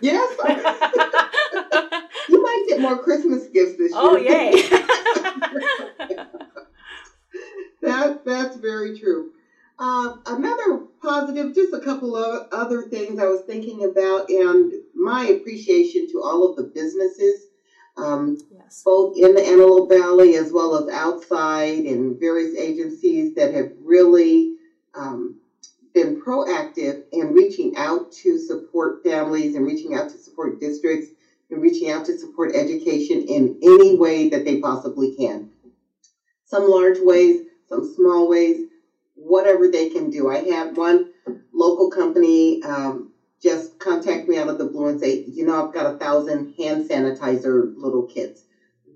Yes. 0.00 0.36
you 2.28 2.43
get 2.68 2.80
more 2.80 2.98
Christmas 3.02 3.46
gifts 3.48 3.76
this 3.76 3.92
year. 3.92 4.00
Oh, 4.00 4.16
yay. 4.16 4.52
that, 7.82 8.24
that's 8.24 8.56
very 8.56 8.98
true. 8.98 9.32
Uh, 9.78 10.16
another 10.26 10.84
positive, 11.02 11.54
just 11.54 11.74
a 11.74 11.80
couple 11.80 12.16
of 12.16 12.48
other 12.52 12.82
things 12.82 13.18
I 13.18 13.26
was 13.26 13.42
thinking 13.42 13.84
about, 13.84 14.28
and 14.28 14.72
my 14.94 15.26
appreciation 15.26 16.08
to 16.12 16.22
all 16.22 16.48
of 16.48 16.56
the 16.56 16.62
businesses 16.62 17.46
um, 17.96 18.38
yes. 18.52 18.82
both 18.84 19.16
in 19.16 19.34
the 19.34 19.42
Antelope 19.42 19.88
Valley 19.88 20.36
as 20.36 20.52
well 20.52 20.76
as 20.76 20.92
outside 20.92 21.84
and 21.84 22.18
various 22.18 22.56
agencies 22.58 23.34
that 23.34 23.54
have 23.54 23.72
really 23.80 24.56
um, 24.94 25.36
been 25.94 26.20
proactive 26.20 27.04
in 27.12 27.32
reaching 27.32 27.76
out 27.76 28.10
to 28.10 28.38
support 28.38 29.02
families 29.04 29.54
and 29.54 29.66
reaching 29.66 29.94
out 29.94 30.10
to 30.10 30.18
support 30.18 30.60
districts 30.60 31.10
and 31.50 31.62
reaching 31.62 31.90
out 31.90 32.06
to 32.06 32.18
support 32.18 32.54
education 32.54 33.22
in 33.22 33.58
any 33.62 33.96
way 33.96 34.28
that 34.28 34.44
they 34.44 34.60
possibly 34.60 35.14
can. 35.14 35.50
Some 36.44 36.68
large 36.68 36.98
ways, 37.00 37.42
some 37.68 37.92
small 37.94 38.28
ways, 38.28 38.66
whatever 39.14 39.68
they 39.68 39.88
can 39.88 40.10
do. 40.10 40.30
I 40.30 40.38
had 40.38 40.76
one 40.76 41.12
local 41.52 41.90
company 41.90 42.62
um, 42.62 43.12
just 43.40 43.78
contact 43.78 44.28
me 44.28 44.38
out 44.38 44.48
of 44.48 44.58
the 44.58 44.66
blue 44.66 44.88
and 44.88 45.00
say, 45.00 45.24
you 45.26 45.44
know, 45.44 45.66
I've 45.66 45.74
got 45.74 45.94
a 45.94 45.98
thousand 45.98 46.54
hand 46.58 46.88
sanitizer 46.88 47.72
little 47.76 48.04
kits. 48.04 48.44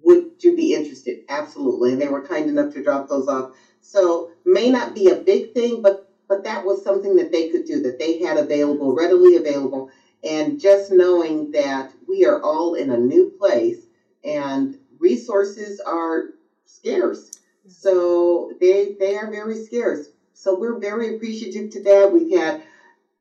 Would 0.03 0.43
you 0.43 0.57
be 0.57 0.75
interested? 0.75 1.25
Absolutely. 1.29 1.93
And 1.93 2.01
they 2.01 2.09
were 2.09 2.27
kind 2.27 2.49
enough 2.49 2.73
to 2.75 2.83
drop 2.83 3.09
those 3.09 3.29
off. 3.29 3.53
So 3.81 4.31
may 4.45 4.71
not 4.71 4.95
be 4.95 5.09
a 5.09 5.17
big 5.17 5.53
thing, 5.55 5.83
but 5.83 6.05
but 6.29 6.45
that 6.45 6.65
was 6.65 6.85
something 6.85 7.17
that 7.17 7.33
they 7.33 7.49
could 7.49 7.65
do, 7.65 7.83
that 7.83 7.99
they 7.99 8.19
had 8.19 8.37
available, 8.37 8.95
readily 8.95 9.37
available. 9.37 9.91
And 10.25 10.59
just 10.61 10.91
knowing 10.91 11.53
that 11.53 11.93
we 12.09 12.27
are 12.27 12.43
all 12.43 12.75
in 12.75 12.91
a 12.91 12.99
new 12.99 13.31
place 13.39 13.87
and 14.25 14.77
resources 14.99 15.81
are 15.81 16.31
scarce. 16.65 17.31
So 17.67 18.53
they 18.61 18.97
they 18.99 19.17
are 19.17 19.31
very 19.31 19.57
scarce. 19.57 20.09
So 20.33 20.59
we're 20.59 20.79
very 20.79 21.17
appreciative 21.17 21.71
to 21.71 21.83
that. 21.85 22.13
We've 22.13 22.37
had 22.37 22.63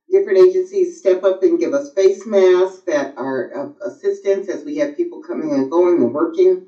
different 0.09 0.39
agencies 0.39 0.99
step 0.99 1.23
up 1.23 1.43
and 1.43 1.59
give 1.59 1.73
us 1.73 1.93
face 1.93 2.25
masks 2.25 2.81
that 2.87 3.17
are 3.17 3.47
of 3.49 3.75
assistance 3.81 4.47
as 4.47 4.63
we 4.63 4.77
have 4.77 4.95
people 4.95 5.21
coming 5.21 5.51
and 5.53 5.69
going 5.69 6.01
and 6.01 6.13
working, 6.13 6.65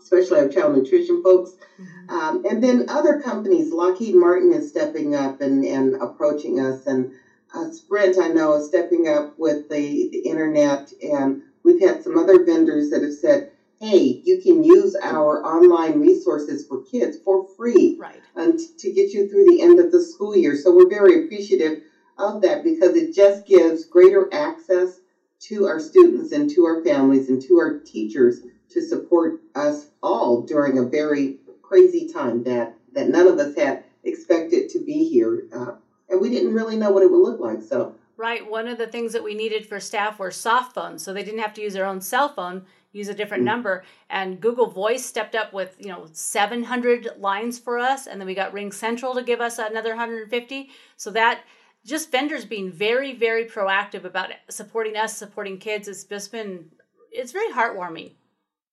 especially 0.00 0.40
our 0.40 0.48
child 0.48 0.76
nutrition 0.76 1.22
folks. 1.22 1.52
Mm-hmm. 1.80 2.10
Um, 2.10 2.44
and 2.44 2.62
then 2.62 2.86
other 2.88 3.20
companies, 3.20 3.72
Lockheed 3.72 4.14
Martin 4.14 4.52
is 4.52 4.68
stepping 4.68 5.14
up 5.14 5.40
and, 5.40 5.64
and 5.64 5.94
approaching 6.02 6.58
us, 6.58 6.86
and 6.86 7.12
uh, 7.56 7.70
Sprint, 7.70 8.18
I 8.18 8.28
know, 8.28 8.54
is 8.54 8.68
stepping 8.68 9.08
up 9.08 9.34
with 9.38 9.68
the, 9.68 10.08
the 10.12 10.18
internet. 10.18 10.92
And 11.02 11.42
we've 11.62 11.80
had 11.80 12.02
some 12.02 12.18
other 12.18 12.44
vendors 12.44 12.90
that 12.90 13.02
have 13.02 13.14
said, 13.14 13.50
hey, 13.80 14.22
you 14.24 14.40
can 14.42 14.62
use 14.62 14.96
our 15.02 15.44
online 15.44 16.00
resources 16.00 16.66
for 16.66 16.82
kids 16.82 17.18
for 17.24 17.46
free 17.56 17.96
right. 17.98 18.20
and 18.34 18.58
to 18.78 18.92
get 18.92 19.12
you 19.12 19.28
through 19.28 19.46
the 19.46 19.62
end 19.62 19.78
of 19.78 19.92
the 19.92 20.02
school 20.02 20.36
year. 20.36 20.56
So 20.56 20.74
we're 20.74 20.88
very 20.88 21.24
appreciative 21.24 21.82
of 22.18 22.42
that 22.42 22.64
because 22.64 22.94
it 22.96 23.14
just 23.14 23.46
gives 23.46 23.84
greater 23.84 24.32
access 24.32 25.00
to 25.38 25.66
our 25.66 25.78
students 25.78 26.32
and 26.32 26.48
to 26.50 26.64
our 26.64 26.82
families 26.82 27.28
and 27.28 27.42
to 27.42 27.58
our 27.58 27.80
teachers 27.80 28.40
to 28.70 28.80
support 28.80 29.40
us 29.54 29.88
all 30.02 30.42
during 30.42 30.78
a 30.78 30.82
very 30.82 31.36
crazy 31.62 32.10
time 32.10 32.44
that, 32.44 32.74
that 32.92 33.08
none 33.08 33.26
of 33.26 33.38
us 33.38 33.54
had 33.56 33.84
expected 34.04 34.70
to 34.70 34.78
be 34.78 35.08
here. 35.10 35.42
Uh, 35.54 35.72
and 36.08 36.20
we 36.20 36.30
didn't 36.30 36.54
really 36.54 36.76
know 36.76 36.90
what 36.90 37.02
it 37.02 37.10
would 37.10 37.22
look 37.22 37.40
like. 37.40 37.62
So, 37.62 37.94
right. 38.16 38.48
One 38.48 38.68
of 38.68 38.78
the 38.78 38.86
things 38.86 39.12
that 39.12 39.24
we 39.24 39.34
needed 39.34 39.66
for 39.66 39.80
staff 39.80 40.18
were 40.18 40.30
soft 40.30 40.74
phones, 40.74 41.02
so 41.02 41.12
they 41.12 41.24
didn't 41.24 41.40
have 41.40 41.54
to 41.54 41.62
use 41.62 41.74
their 41.74 41.86
own 41.86 42.00
cell 42.00 42.28
phone, 42.28 42.64
use 42.92 43.08
a 43.08 43.14
different 43.14 43.42
mm-hmm. 43.42 43.52
number. 43.52 43.84
And 44.10 44.40
Google 44.40 44.70
Voice 44.70 45.04
stepped 45.04 45.34
up 45.34 45.52
with 45.52 45.76
you 45.78 45.88
know 45.88 46.06
700 46.12 47.08
lines 47.18 47.58
for 47.58 47.78
us, 47.78 48.06
and 48.06 48.20
then 48.20 48.26
we 48.26 48.34
got 48.34 48.52
RingCentral 48.52 49.14
to 49.14 49.22
give 49.22 49.40
us 49.40 49.58
another 49.58 49.90
150. 49.90 50.70
So 50.96 51.10
that 51.10 51.40
just 51.86 52.10
vendors 52.10 52.44
being 52.44 52.70
very 52.70 53.14
very 53.14 53.46
proactive 53.46 54.04
about 54.04 54.30
supporting 54.50 54.96
us 54.96 55.16
supporting 55.16 55.56
kids 55.56 55.88
it's 55.88 56.04
just 56.04 56.32
been 56.32 56.66
it's 57.12 57.32
very 57.32 57.50
heartwarming 57.52 58.12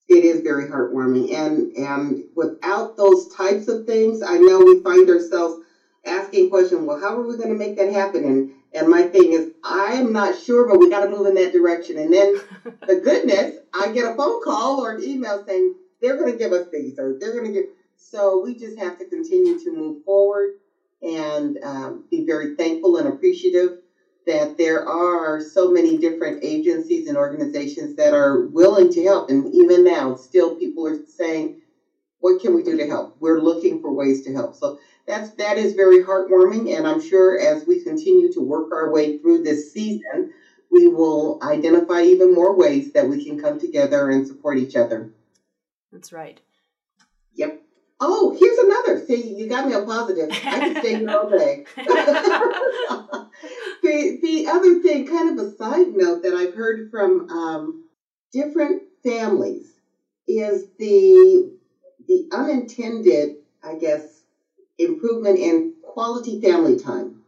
it 0.10 0.25
is 0.25 0.42
very 0.42 0.68
heartwarming 0.68 1.34
and 1.34 1.72
and 1.78 2.24
without 2.36 2.98
those 2.98 3.34
types 3.36 3.68
of 3.68 3.86
things 3.86 4.22
i 4.22 4.38
know 4.38 4.60
we 4.60 4.82
find 4.82 5.08
ourselves 5.10 5.62
asking 6.05 6.50
question, 6.50 6.86
well 6.86 7.00
how 7.00 7.15
are 7.15 7.27
we 7.27 7.38
going 7.38 7.50
to 7.50 7.55
make 7.55 7.77
that 7.77 7.91
happen 7.91 8.24
and 8.24 8.51
and 8.74 8.88
my 8.88 9.03
thing 9.03 9.33
is 9.33 9.51
i'm 9.63 10.12
not 10.12 10.38
sure 10.38 10.67
but 10.67 10.79
we 10.79 10.89
got 10.89 11.03
to 11.03 11.10
move 11.10 11.27
in 11.27 11.36
that 11.36 11.53
direction 11.53 11.98
and 11.98 12.12
then 12.13 12.36
the 12.88 13.00
goodness 13.03 13.57
i 13.74 13.91
get 13.91 14.12
a 14.12 14.15
phone 14.15 14.43
call 14.43 14.83
or 14.83 14.95
an 14.95 15.03
email 15.03 15.43
saying 15.45 15.75
they're 16.01 16.17
going 16.17 16.31
to 16.31 16.38
give 16.38 16.51
us 16.51 16.67
these 16.72 16.98
or 17.00 17.17
they're 17.19 17.33
going 17.33 17.45
to 17.45 17.53
give 17.53 17.65
so 17.95 18.41
we 18.43 18.55
just 18.55 18.77
have 18.77 18.98
to 19.00 19.05
continue 19.05 19.60
to 19.63 19.72
move 19.72 20.03
forward 20.03 20.55
and 21.01 21.57
um, 21.63 22.05
be 22.10 22.25
very 22.25 22.55
thankful 22.55 22.98
and 22.98 23.07
appreciative 23.07 23.79
that 24.25 24.57
there 24.57 24.88
are 24.88 25.41
so 25.41 25.72
many 25.72 25.98
different 25.98 26.43
agencies 26.43 27.07
and 27.07 27.17
organizations 27.17 27.95
that 27.95 28.13
are 28.13 28.45
willing 28.48 28.91
to 28.93 29.03
help. 29.03 29.29
And 29.29 29.53
even 29.53 29.83
now, 29.83 30.15
still 30.15 30.55
people 30.55 30.88
are 30.88 31.05
saying, 31.05 31.62
what 32.19 32.41
can 32.41 32.55
we 32.55 32.63
do 32.63 32.77
to 32.77 32.88
help? 32.88 33.17
We're 33.19 33.41
looking 33.41 33.81
for 33.81 33.93
ways 33.93 34.24
to 34.24 34.33
help. 34.33 34.55
So 34.55 34.79
that's 35.05 35.31
that 35.31 35.57
is 35.57 35.74
very 35.74 36.03
heartwarming. 36.03 36.75
And 36.75 36.88
I'm 36.88 37.01
sure 37.01 37.39
as 37.39 37.65
we 37.67 37.83
continue 37.83 38.31
to 38.33 38.41
work 38.41 38.72
our 38.72 38.91
way 38.91 39.17
through 39.17 39.43
this 39.43 39.74
season, 39.74 40.33
we 40.72 40.88
will 40.88 41.39
identify 41.41 42.01
even 42.01 42.33
more 42.33 42.55
ways 42.55 42.93
that 42.93 43.07
we 43.07 43.24
can 43.24 43.39
come 43.39 43.60
together 43.60 44.10
and 44.10 44.27
support 44.27 44.57
each 44.57 44.75
other. 44.75 45.12
That's 45.91 46.12
right. 46.12 46.39
Yep. 47.36 47.62
Oh, 48.00 48.36
here's 48.38 48.57
another. 48.57 49.05
See, 49.05 49.36
you 49.36 49.48
got 49.48 49.67
me 49.67 49.74
on 49.74 49.86
positive. 49.86 50.29
I 50.31 50.36
can 50.36 50.75
stay 50.77 50.95
here 50.95 51.10
all 51.10 51.29
day. 51.29 51.65
the 53.81 54.19
the 54.22 54.48
other 54.50 54.81
thing, 54.81 55.07
kind 55.07 55.38
of 55.38 55.45
a 55.45 55.55
side 55.55 55.93
note 55.93 56.24
that 56.24 56.33
I've 56.33 56.53
heard 56.53 56.89
from 56.89 57.29
um, 57.29 57.86
different 58.31 58.83
families, 59.03 59.74
is 60.27 60.67
the 60.79 61.53
the 62.07 62.29
unintended, 62.31 63.36
I 63.63 63.75
guess, 63.75 64.12
improvement 64.86 65.40
in 65.40 65.74
quality 65.82 66.42
family 66.42 66.80
time. 66.80 67.24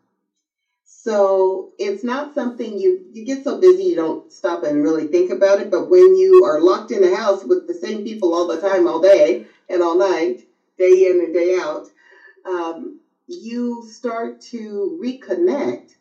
So 0.83 1.71
it's 1.77 2.03
not 2.03 2.33
something 2.33 2.79
you 2.79 3.05
you 3.13 3.25
get 3.25 3.43
so 3.43 3.59
busy 3.59 3.83
you 3.83 3.95
don't 3.95 4.31
stop 4.31 4.63
and 4.63 4.81
really 4.81 5.07
think 5.07 5.31
about 5.31 5.59
it. 5.59 5.69
But 5.69 5.89
when 5.89 6.15
you 6.15 6.43
are 6.45 6.59
locked 6.61 6.91
in 6.91 7.03
a 7.03 7.15
house 7.15 7.43
with 7.43 7.67
the 7.67 7.73
same 7.73 8.03
people 8.03 8.33
all 8.33 8.47
the 8.47 8.59
time, 8.59 8.87
all 8.87 9.01
day 9.01 9.45
and 9.69 9.83
all 9.83 9.97
night, 9.97 10.41
day 10.77 11.07
in 11.09 11.19
and 11.19 11.33
day 11.33 11.57
out, 11.59 11.87
um, 12.45 12.99
you 13.27 13.83
start 13.87 14.41
to 14.41 14.99
reconnect 15.01 15.91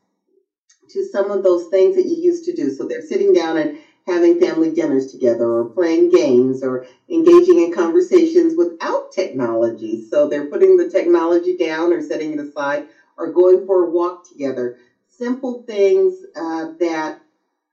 to 0.91 1.05
some 1.05 1.31
of 1.31 1.43
those 1.43 1.69
things 1.69 1.97
that 1.97 2.07
you 2.07 2.17
used 2.17 2.45
to 2.45 2.55
do. 2.55 2.71
So 2.71 2.87
they're 2.87 3.03
sitting 3.03 3.33
down 3.33 3.57
and 3.57 3.79
having 4.07 4.39
family 4.39 4.73
dinners 4.73 5.11
together 5.11 5.45
or 5.45 5.71
playing 5.71 6.11
games 6.11 6.63
or 6.63 6.87
engaging 7.09 7.63
in 7.63 7.73
conversations 7.73 8.55
without 8.57 9.13
technology. 9.13 10.07
So 10.09 10.29
they're 10.29 10.51
putting 10.51 10.77
the 10.77 10.91
technology 10.91 11.57
down 11.57 11.93
or 11.93 12.03
setting 12.03 12.33
it 12.33 12.39
aside 12.39 12.87
or 13.17 13.33
going 13.33 13.67
for 13.67 13.85
a 13.85 13.91
walk 13.91 14.29
together. 14.29 14.79
Simple 15.09 15.63
things 15.63 16.17
uh, 16.37 16.73
that 16.81 17.21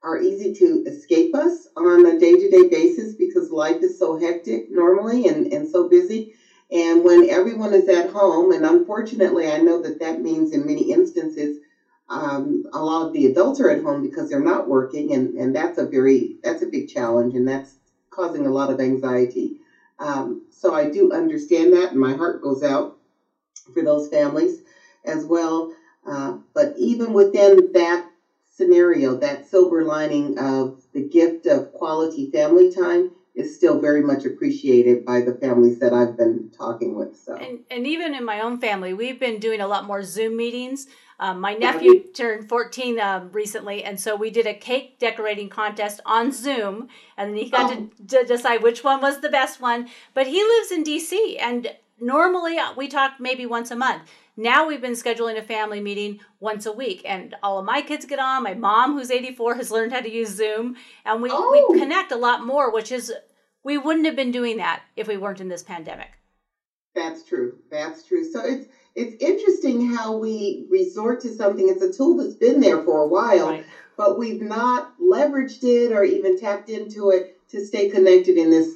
are 0.04 0.18
easy 0.20 0.54
to 0.54 0.84
escape 0.88 1.36
us 1.36 1.68
on 1.76 2.06
a 2.06 2.20
day 2.20 2.34
to 2.34 2.50
day 2.50 2.70
basis 2.70 3.16
because 3.16 3.52
life 3.52 3.82
is 3.82 4.00
so 4.00 4.20
hectic 4.20 4.72
normally 4.72 5.28
and, 5.28 5.52
and 5.52 5.68
so 5.70 5.88
busy. 5.88 6.34
And 6.72 7.04
when 7.04 7.30
everyone 7.30 7.74
is 7.74 7.90
at 7.90 8.12
home, 8.12 8.52
and 8.54 8.66
unfortunately, 8.66 9.52
I 9.52 9.58
know 9.58 9.82
that 9.82 10.00
that 10.00 10.22
means 10.22 10.54
in 10.54 10.66
many 10.66 10.92
instances, 10.92 11.58
um, 12.12 12.65
a 12.74 12.84
lot 12.84 13.08
of 13.08 13.13
the 13.13 13.25
adults 13.25 13.62
are 13.62 13.70
at 13.70 13.82
home 13.82 14.01
because 14.01 14.30
they're 14.30 14.41
not 14.41 14.68
working, 14.68 15.13
and, 15.13 15.36
and 15.36 15.56
that's 15.56 15.77
a 15.77 15.88
very 15.88 16.36
that's 16.44 16.62
a 16.62 16.68
big 16.68 16.89
challenge, 16.89 17.36
and 17.36 17.48
that's 17.48 17.75
causing 18.10 18.46
a 18.46 18.51
lot 18.51 18.70
of 18.70 18.82
anxiety. 18.82 19.56
Um, 19.98 20.44
so 20.50 20.74
I 20.74 20.89
do 20.89 21.13
understand 21.13 21.72
that, 21.74 21.91
and 21.91 22.00
my 22.00 22.13
heart 22.13 22.41
goes 22.41 22.63
out 22.63 22.98
for 23.74 23.82
those 23.82 24.10
families 24.10 24.62
as 25.06 25.24
well. 25.24 25.74
Uh, 26.06 26.39
but 26.53 26.74
even 26.77 27.13
within 27.13 27.72
that 27.74 28.06
scenario, 28.46 29.15
that 29.15 29.48
silver 29.48 29.84
lining 29.84 30.38
of 30.38 30.82
the 30.94 31.01
gift 31.03 31.46
of 31.46 31.72
quality 31.72 32.30
family 32.30 32.74
time, 32.74 33.12
is 33.34 33.56
still 33.56 33.80
very 33.80 34.02
much 34.02 34.26
appreciated 34.26 35.06
by 35.06 35.22
the 35.22 35.34
families 35.34 35.80
that 35.80 35.94
I've 35.94 36.18
been 36.18 36.52
talking 36.52 36.96
with. 36.96 37.18
So, 37.18 37.36
and, 37.36 37.60
and 37.72 37.88
even 37.88 38.14
in 38.14 38.26
my 38.26 38.42
own 38.42 38.60
family, 38.60 38.94
we've 38.94 39.20
been 39.20 39.40
doing 39.40 39.62
a 39.62 39.68
lot 39.68 39.86
more 39.86 40.04
Zoom 40.04 40.36
meetings. 40.36 40.88
Um, 41.20 41.40
my 41.40 41.54
nephew 41.54 42.04
turned 42.14 42.50
14 42.50 43.00
um, 43.00 43.32
recently, 43.32 43.84
and 43.84 44.00
so 44.00 44.16
we 44.16 44.32
did 44.32 44.48
a 44.48 44.56
cake 44.56 44.98
decorating 44.98 45.50
contest 45.50 46.02
on 46.06 46.32
Zoom, 46.32 46.88
and 47.16 47.38
he 47.38 47.50
got 47.50 47.72
oh. 47.72 47.90
to, 48.08 48.18
to 48.18 48.26
decide 48.26 48.64
which 48.64 48.84
one 48.84 49.02
was 49.02 49.22
the 49.22 49.30
best 49.30 49.62
one. 49.62 49.88
But 50.16 50.26
he 50.28 50.44
lives 50.44 50.72
in 50.72 50.84
DC, 50.84 51.40
and 51.40 51.72
normally 52.00 52.58
uh, 52.58 52.74
we 52.76 52.88
talk 52.88 53.14
maybe 53.20 53.46
once 53.46 53.70
a 53.70 53.76
month. 53.76 54.02
Now 54.38 54.68
we've 54.68 54.82
been 54.82 54.94
scheduling 54.94 55.38
a 55.38 55.42
family 55.42 55.82
meeting 55.82 56.20
once 56.40 56.66
a 56.66 56.72
week, 56.72 57.02
and 57.06 57.36
all 57.44 57.60
of 57.60 57.66
my 57.66 57.82
kids 57.82 58.06
get 58.06 58.20
on. 58.20 58.44
My 58.44 58.54
mom, 58.54 58.94
who's 58.94 59.12
84, 59.12 59.56
has 59.56 59.72
learned 59.72 59.92
how 59.92 60.02
to 60.02 60.12
use 60.12 60.30
Zoom, 60.30 60.76
and 61.06 61.22
we, 61.22 61.30
oh. 61.32 61.68
we 61.70 61.80
connect 61.80 62.12
a 62.12 62.18
lot 62.18 62.46
more, 62.46 62.72
which 62.72 62.92
is, 62.92 63.12
we 63.64 63.78
wouldn't 63.78 64.06
have 64.06 64.16
been 64.16 64.32
doing 64.32 64.58
that 64.58 64.84
if 64.96 65.08
we 65.08 65.18
weren't 65.18 65.42
in 65.42 65.50
this 65.50 65.64
pandemic. 65.64 66.10
That's 66.96 67.24
true. 67.24 67.60
That's 67.70 68.04
true. 68.04 68.30
So 68.30 68.44
it's 68.44 68.68
it's 68.96 69.24
interesting 69.24 69.94
how 69.94 70.18
we 70.18 70.66
resort 70.70 71.22
to 71.22 71.34
something. 71.34 71.70
It's 71.70 71.82
a 71.82 71.94
tool 71.94 72.18
that's 72.18 72.36
been 72.36 72.60
there 72.60 72.84
for 72.84 73.02
a 73.02 73.08
while, 73.08 73.50
right. 73.50 73.66
but 73.96 74.20
we've 74.20 74.42
not 74.42 74.94
leveraged 75.00 75.64
it 75.64 75.94
or 75.94 76.04
even 76.04 76.38
tapped 76.38 76.70
into 76.70 77.10
it 77.12 77.38
to 77.50 77.66
stay 77.66 77.90
connected 77.90 78.38
in 78.38 78.50
this 78.50 78.74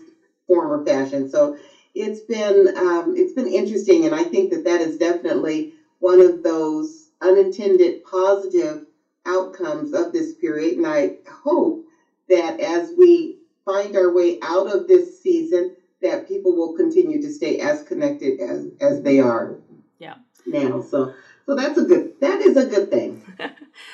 form 0.47 0.71
or 0.71 0.85
fashion. 0.85 1.29
So 1.29 1.57
it's 1.95 2.19
been 2.21 2.75
um, 2.77 3.15
it's 3.15 3.33
been 3.33 3.47
interesting, 3.47 4.05
and 4.05 4.13
I 4.13 4.23
think 4.23 4.51
that 4.51 4.65
that 4.65 4.81
is 4.81 4.97
definitely 4.97 5.73
one 5.99 6.21
of 6.21 6.43
those 6.43 7.09
unintended 7.21 8.03
positive 8.03 8.85
outcomes 9.25 9.93
of 9.93 10.11
this 10.11 10.33
period. 10.33 10.77
And 10.77 10.85
I 10.85 11.15
hope 11.27 11.85
that 12.29 12.59
as 12.59 12.91
we 12.97 13.39
find 13.63 13.95
our 13.95 14.13
way 14.13 14.39
out 14.41 14.67
of 14.67 14.87
this 14.87 15.21
season, 15.21 15.75
that 16.01 16.27
people 16.27 16.55
will 16.55 16.75
continue 16.75 17.21
to 17.21 17.33
stay 17.33 17.59
as 17.59 17.83
connected 17.83 18.41
as 18.41 18.67
as 18.81 19.01
they 19.01 19.19
are. 19.19 19.55
Yeah. 19.97 20.15
Now, 20.45 20.81
so 20.81 21.13
so 21.45 21.55
that's 21.55 21.77
a 21.77 21.83
good 21.83 22.19
that 22.19 22.41
is 22.41 22.57
a 22.57 22.65
good 22.65 22.91
thing. 22.91 23.25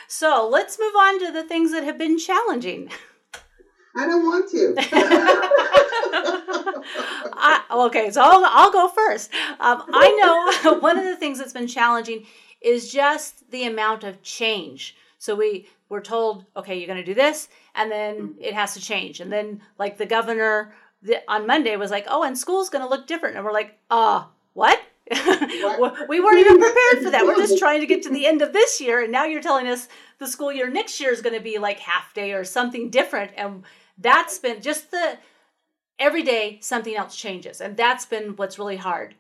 so 0.08 0.50
let's 0.52 0.80
move 0.80 0.96
on 0.96 1.20
to 1.20 1.32
the 1.32 1.44
things 1.44 1.72
that 1.72 1.84
have 1.84 2.00
been 2.00 2.18
challenging. 2.18 2.90
I 3.96 4.08
don't 4.08 4.24
want 4.24 4.50
to. 4.52 5.88
I, 7.34 7.64
okay, 7.88 8.12
so 8.12 8.22
I'll, 8.22 8.44
I'll 8.46 8.72
go 8.72 8.88
first. 8.88 9.32
Um, 9.60 9.84
I 9.94 10.56
know 10.64 10.80
one 10.80 10.98
of 10.98 11.06
the 11.06 11.16
things 11.16 11.40
that's 11.40 11.54
been 11.54 11.68
challenging 11.68 12.26
is 12.62 12.92
just 12.92 13.50
the 13.52 13.66
amount 13.66 14.04
of 14.04 14.22
change. 14.22 14.96
So 15.18 15.36
we 15.36 15.68
were 15.90 16.02
told, 16.02 16.46
okay, 16.56 16.78
you're 16.78 16.88
going 16.88 16.98
to 16.98 17.04
do 17.04 17.14
this, 17.14 17.50
and 17.76 17.92
then 17.92 18.16
mm-hmm. 18.16 18.42
it 18.42 18.54
has 18.54 18.74
to 18.74 18.80
change. 18.80 19.20
And 19.20 19.32
then, 19.32 19.62
like 19.78 19.98
the 19.98 20.06
governor 20.06 20.74
the, 21.04 21.22
on 21.28 21.48
Monday 21.48 21.76
was 21.76 21.92
like, 21.92 22.06
oh, 22.08 22.24
and 22.24 22.38
school's 22.38 22.70
going 22.70 22.84
to 22.84 22.90
look 22.90 23.08
different, 23.08 23.36
and 23.36 23.46
we're 23.46 23.52
like, 23.52 23.78
uh, 23.90 24.24
what? 24.54 24.80
we 26.08 26.20
weren't 26.22 26.40
even 26.40 26.58
prepared 26.58 27.04
for 27.04 27.10
that. 27.12 27.24
We're 27.26 27.36
just 27.36 27.60
trying 27.60 27.82
to 27.82 27.86
get 27.86 28.04
to 28.04 28.10
the 28.10 28.26
end 28.26 28.42
of 28.42 28.54
this 28.54 28.80
year, 28.80 29.04
and 29.04 29.12
now 29.12 29.26
you're 29.26 29.42
telling 29.42 29.68
us 29.68 29.88
the 30.20 30.28
school 30.28 30.52
year 30.52 30.70
next 30.70 31.00
year 31.00 31.12
is 31.12 31.22
going 31.22 31.36
to 31.36 31.44
be 31.44 31.58
like 31.58 31.80
half 31.80 32.14
day 32.14 32.34
or 32.34 32.44
something 32.44 32.90
different, 32.90 33.32
and 33.36 33.64
that's 33.98 34.40
been 34.40 34.62
just 34.62 34.92
the 34.92 35.18
every 36.02 36.24
day 36.24 36.58
something 36.62 36.96
else 36.96 37.16
changes. 37.16 37.62
And 37.62 37.78
that's 37.78 38.06
been 38.06 38.36
what's 38.36 38.60
really 38.60 38.76
hard. 38.76 39.16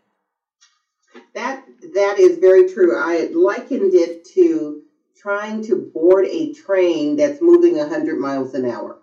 That 1.35 1.65
that 1.93 2.19
is 2.19 2.39
very 2.39 2.71
true. 2.73 2.97
I 2.97 3.29
likened 3.33 3.93
it 3.93 4.25
to 4.33 4.81
trying 5.15 5.63
to 5.65 5.91
board 5.93 6.25
a 6.25 6.53
train 6.53 7.15
that's 7.15 7.41
moving 7.41 7.77
100 7.77 8.19
miles 8.19 8.53
an 8.55 8.65
hour. 8.65 8.97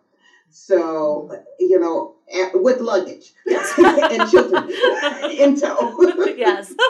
So 0.50 1.30
you 1.61 1.78
know 1.78 2.16
with 2.54 2.80
luggage. 2.80 3.32
Yes. 3.47 3.73
and 3.78 4.30
children. 4.30 4.70
In 5.30 5.58
tow. 5.58 5.94
Yes. 6.37 6.75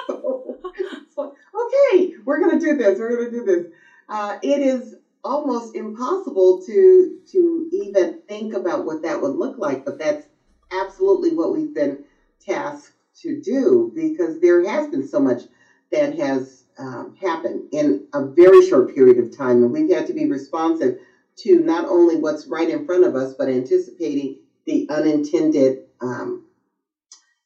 So, 1.14 1.34
okay 1.52 2.14
we're 2.24 2.38
going 2.38 2.60
to 2.60 2.64
do 2.64 2.76
this 2.76 2.96
we're 3.00 3.16
going 3.16 3.32
to 3.32 3.38
do 3.38 3.44
this. 3.44 3.66
Uh, 4.08 4.38
it 4.40 4.60
is 4.60 4.94
almost 5.24 5.74
impossible 5.74 6.62
to 6.64 7.18
to 7.32 7.68
even 7.72 8.20
think 8.28 8.54
about 8.54 8.86
what 8.86 9.02
that 9.02 9.20
would 9.20 9.34
look 9.34 9.58
like 9.58 9.84
but 9.84 9.98
that's 9.98 10.27
absolutely 10.72 11.34
what 11.34 11.52
we've 11.52 11.74
been 11.74 12.04
tasked 12.40 12.92
to 13.20 13.40
do 13.40 13.92
because 13.94 14.40
there 14.40 14.64
has 14.68 14.88
been 14.88 15.06
so 15.06 15.20
much 15.20 15.42
that 15.90 16.18
has 16.18 16.64
um, 16.78 17.16
happened 17.20 17.68
in 17.72 18.06
a 18.14 18.24
very 18.24 18.66
short 18.66 18.94
period 18.94 19.18
of 19.18 19.36
time 19.36 19.62
and 19.62 19.72
we've 19.72 19.92
had 19.92 20.06
to 20.06 20.12
be 20.12 20.26
responsive 20.26 20.98
to 21.36 21.58
not 21.60 21.86
only 21.86 22.16
what's 22.16 22.46
right 22.46 22.68
in 22.68 22.86
front 22.86 23.04
of 23.04 23.16
us 23.16 23.34
but 23.34 23.48
anticipating 23.48 24.38
the 24.66 24.86
unintended 24.90 25.84
um, 26.00 26.44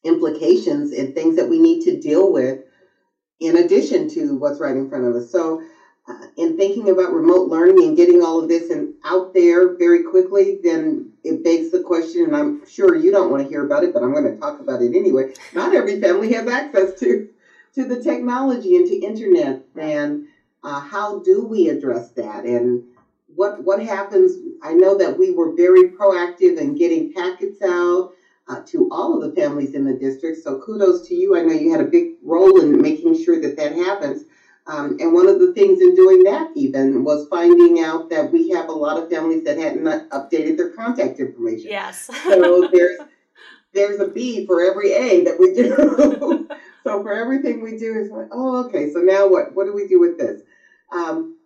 implications 0.04 0.92
and 0.92 1.14
things 1.14 1.36
that 1.36 1.48
we 1.48 1.58
need 1.58 1.82
to 1.82 1.98
deal 1.98 2.32
with 2.32 2.60
in 3.40 3.56
addition 3.56 4.08
to 4.08 4.36
what's 4.36 4.60
right 4.60 4.76
in 4.76 4.88
front 4.88 5.04
of 5.04 5.14
us. 5.14 5.30
So 5.30 5.62
uh, 6.08 6.26
in 6.36 6.56
thinking 6.56 6.90
about 6.90 7.12
remote 7.12 7.48
learning 7.48 7.88
and 7.88 7.96
getting 7.96 8.22
all 8.22 8.42
of 8.42 8.48
this 8.48 8.70
and 8.70 8.94
out 9.04 9.32
there 9.34 9.76
very 9.76 10.02
quickly, 10.02 10.58
then 10.62 11.12
it 11.22 11.44
begs 11.44 11.70
the 11.70 11.80
question, 11.80 12.24
and 12.24 12.36
I'm 12.36 12.66
sure 12.66 12.96
you 12.96 13.12
don't 13.12 13.30
want 13.30 13.44
to 13.44 13.48
hear 13.48 13.64
about 13.64 13.84
it, 13.84 13.94
but 13.94 14.02
I'm 14.02 14.12
going 14.12 14.24
to 14.24 14.36
talk 14.36 14.58
about 14.58 14.82
it 14.82 14.96
anyway. 14.96 15.32
Not 15.54 15.74
every 15.74 16.00
family 16.00 16.32
has 16.32 16.48
access 16.48 16.98
to 17.00 17.28
to 17.74 17.86
the 17.86 18.02
technology 18.02 18.76
and 18.76 18.86
to 18.86 18.94
internet, 18.96 19.62
and 19.76 20.26
uh, 20.62 20.80
how 20.80 21.20
do 21.20 21.46
we 21.46 21.68
address 21.68 22.10
that? 22.12 22.44
And 22.44 22.82
what 23.34 23.62
what 23.62 23.80
happens? 23.80 24.36
I 24.62 24.74
know 24.74 24.98
that 24.98 25.16
we 25.16 25.30
were 25.30 25.54
very 25.54 25.90
proactive 25.90 26.58
in 26.58 26.76
getting 26.76 27.12
packets 27.12 27.62
out. 27.62 28.12
Uh, 28.48 28.60
to 28.66 28.88
all 28.90 29.14
of 29.14 29.22
the 29.22 29.40
families 29.40 29.72
in 29.72 29.84
the 29.84 29.94
district. 29.94 30.42
So 30.42 30.58
kudos 30.58 31.06
to 31.06 31.14
you. 31.14 31.36
I 31.36 31.42
know 31.42 31.52
you 31.52 31.70
had 31.70 31.80
a 31.80 31.84
big 31.84 32.14
role 32.24 32.60
in 32.60 32.82
making 32.82 33.22
sure 33.22 33.40
that 33.40 33.56
that 33.56 33.72
happens. 33.72 34.24
Um, 34.66 34.96
and 35.00 35.12
one 35.12 35.28
of 35.28 35.40
the 35.40 35.52
things 35.52 35.80
in 35.80 35.94
doing 35.96 36.22
that 36.22 36.50
even 36.54 37.02
was 37.02 37.26
finding 37.28 37.82
out 37.82 38.10
that 38.10 38.30
we 38.30 38.50
have 38.50 38.68
a 38.68 38.72
lot 38.72 38.96
of 38.96 39.10
families 39.10 39.44
that 39.44 39.58
hadn't 39.58 39.84
updated 40.10 40.56
their 40.56 40.70
contact 40.70 41.18
information. 41.18 41.70
Yes. 41.70 42.08
so 42.24 42.68
there's 42.72 43.00
there's 43.74 44.00
a 44.00 44.08
B 44.08 44.46
for 44.46 44.62
every 44.62 44.92
A 44.92 45.24
that 45.24 45.40
we 45.40 45.54
do. 45.54 46.48
so 46.84 47.02
for 47.02 47.12
everything 47.12 47.62
we 47.62 47.76
do 47.78 47.98
is 47.98 48.10
like, 48.10 48.28
oh, 48.30 48.66
okay. 48.66 48.92
So 48.92 49.00
now 49.00 49.28
what? 49.28 49.54
What 49.54 49.66
do 49.66 49.74
we 49.74 49.88
do 49.88 49.98
with 49.98 50.18
this? 50.18 50.42
Um, 50.92 51.38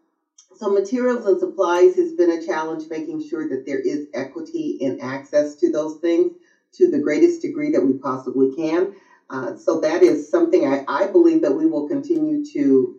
so 0.56 0.70
materials 0.70 1.26
and 1.26 1.38
supplies 1.38 1.96
has 1.96 2.12
been 2.12 2.30
a 2.30 2.44
challenge, 2.44 2.84
making 2.90 3.26
sure 3.26 3.48
that 3.48 3.64
there 3.66 3.78
is 3.78 4.08
equity 4.14 4.78
in 4.80 5.00
access 5.00 5.54
to 5.56 5.70
those 5.70 6.00
things 6.00 6.32
to 6.74 6.90
the 6.90 6.98
greatest 6.98 7.42
degree 7.42 7.70
that 7.72 7.80
we 7.80 7.94
possibly 7.94 8.54
can. 8.56 8.94
Uh, 9.28 9.56
so 9.56 9.80
that 9.80 10.02
is 10.02 10.30
something 10.30 10.66
I, 10.66 10.84
I 10.88 11.06
believe 11.08 11.42
that 11.42 11.52
we 11.52 11.66
will 11.66 11.88
continue 11.88 12.44
to 12.52 12.98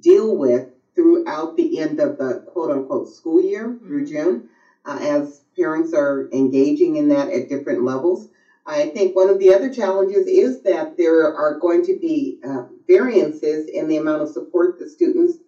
deal 0.00 0.36
with 0.36 0.66
throughout 0.94 1.56
the 1.56 1.78
end 1.78 2.00
of 2.00 2.16
the 2.18 2.42
quote 2.46 2.70
unquote 2.70 3.08
school 3.08 3.40
year 3.40 3.76
through 3.86 4.04
mm-hmm. 4.04 4.14
June, 4.14 4.48
uh, 4.84 4.98
as 5.00 5.42
parents 5.56 5.92
are 5.92 6.28
engaging 6.32 6.96
in 6.96 7.08
that 7.08 7.30
at 7.30 7.48
different 7.48 7.84
levels. 7.84 8.28
I 8.64 8.86
think 8.86 9.14
one 9.14 9.28
of 9.28 9.38
the 9.38 9.54
other 9.54 9.72
challenges 9.72 10.26
is 10.26 10.62
that 10.62 10.96
there 10.96 11.32
are 11.32 11.58
going 11.58 11.84
to 11.84 11.96
be 11.96 12.40
uh, 12.44 12.62
variances 12.88 13.68
in 13.68 13.86
the 13.86 13.96
amount 13.96 14.22
of 14.22 14.28
support 14.28 14.78
that 14.78 14.90
students 14.90 15.38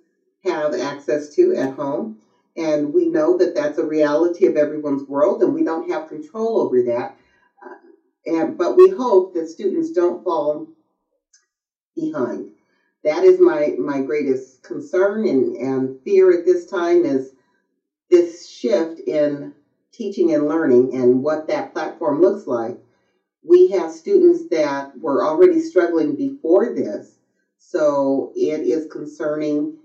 have 0.44 0.72
access 0.74 1.34
to 1.34 1.54
at 1.56 1.74
home. 1.74 2.18
And 2.56 2.92
we 2.92 3.08
know 3.08 3.36
that 3.38 3.54
that's 3.54 3.78
a 3.78 3.86
reality 3.86 4.46
of 4.46 4.56
everyone's 4.56 5.08
world, 5.08 5.42
and 5.42 5.52
we 5.52 5.64
don't 5.64 5.90
have 5.90 6.08
control 6.08 6.60
over 6.60 6.82
that. 6.82 7.16
Uh, 7.64 7.74
and, 8.26 8.58
but 8.58 8.76
we 8.76 8.90
hope 8.90 9.34
that 9.34 9.48
students 9.48 9.90
don't 9.92 10.22
fall 10.22 10.68
behind 11.96 12.52
that 13.08 13.24
is 13.24 13.40
my 13.40 13.74
my 13.78 14.02
greatest 14.02 14.62
concern 14.62 15.26
and, 15.26 15.56
and 15.56 15.98
fear 16.02 16.30
at 16.30 16.44
this 16.44 16.66
time 16.66 17.06
is 17.06 17.32
this 18.10 18.46
shift 18.48 19.00
in 19.00 19.54
teaching 19.92 20.34
and 20.34 20.46
learning 20.46 20.94
and 20.94 21.22
what 21.22 21.48
that 21.48 21.72
platform 21.72 22.20
looks 22.20 22.46
like. 22.46 22.78
We 23.42 23.68
have 23.68 23.90
students 23.90 24.48
that 24.50 24.92
were 24.98 25.24
already 25.24 25.58
struggling 25.60 26.16
before 26.16 26.74
this, 26.74 27.18
so 27.56 28.30
it 28.36 28.60
is 28.60 28.92
concerning 28.92 29.78